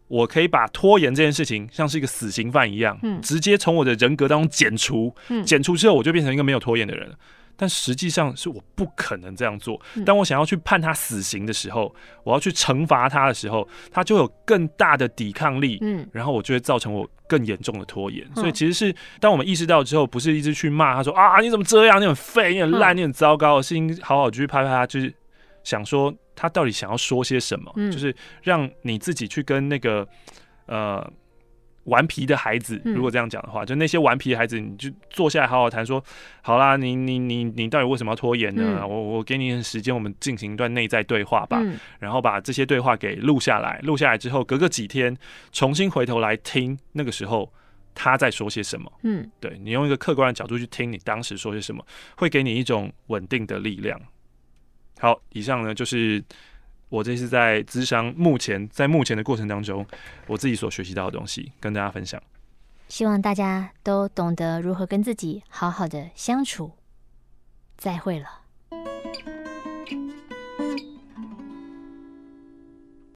[0.09, 7.17] 我可以把拖延这件事情像是一个死刑犯一样，嗯，直接从我的人格当中剪除，嗯，剪除之后我就变成一个没有拖延的人了。
[7.55, 9.81] 但实际上是我不可能这样做。
[10.07, 11.95] 当我想要去判他死刑的时候，
[12.25, 18.27] 我要去惩罚他的时候，他就有更大的抵抗力，嗯，然后我就会造成我更严重的拖延。
[18.35, 25.15] 所以其实是当我们意识到之后，不是一直去骂他说啊，你怎么这样，你很废，你很烂，你很糟糕，而是应好好去拍拍他，就是
[25.65, 30.07] 想说他到底想要说些什么，就是让你自己去跟那个
[30.67, 31.13] 呃。
[31.87, 36.01] 顽皮的孩子，如果这样讲的话，嗯、就那些顽皮的孩子，你就坐下来好好谈，说
[36.41, 38.79] 好啦，你你你你到底为什么要拖延呢？
[38.81, 45.17] 嗯、我我给你时间，我们进行一段内在对话吧，嗯、然后把这些对话给录下来，录下来之后，隔个几天
[45.51, 47.53] 重新回头来听，那个时候
[47.97, 48.93] 他在说些什么？
[49.03, 51.85] 嗯，对，你用一个客观的角度去听你当时说些什么，
[52.17, 54.01] 会给你一种稳定的力量。
[54.99, 56.23] 好，以上呢就是。
[56.93, 59.87] 我这次在咨商，目前在目前的过程当中，
[60.27, 62.23] 我自己所学习到的东西跟大家分享。
[62.87, 66.73] 希望大家都懂得如何跟自己好好的相处。
[67.79, 68.42] 再会了。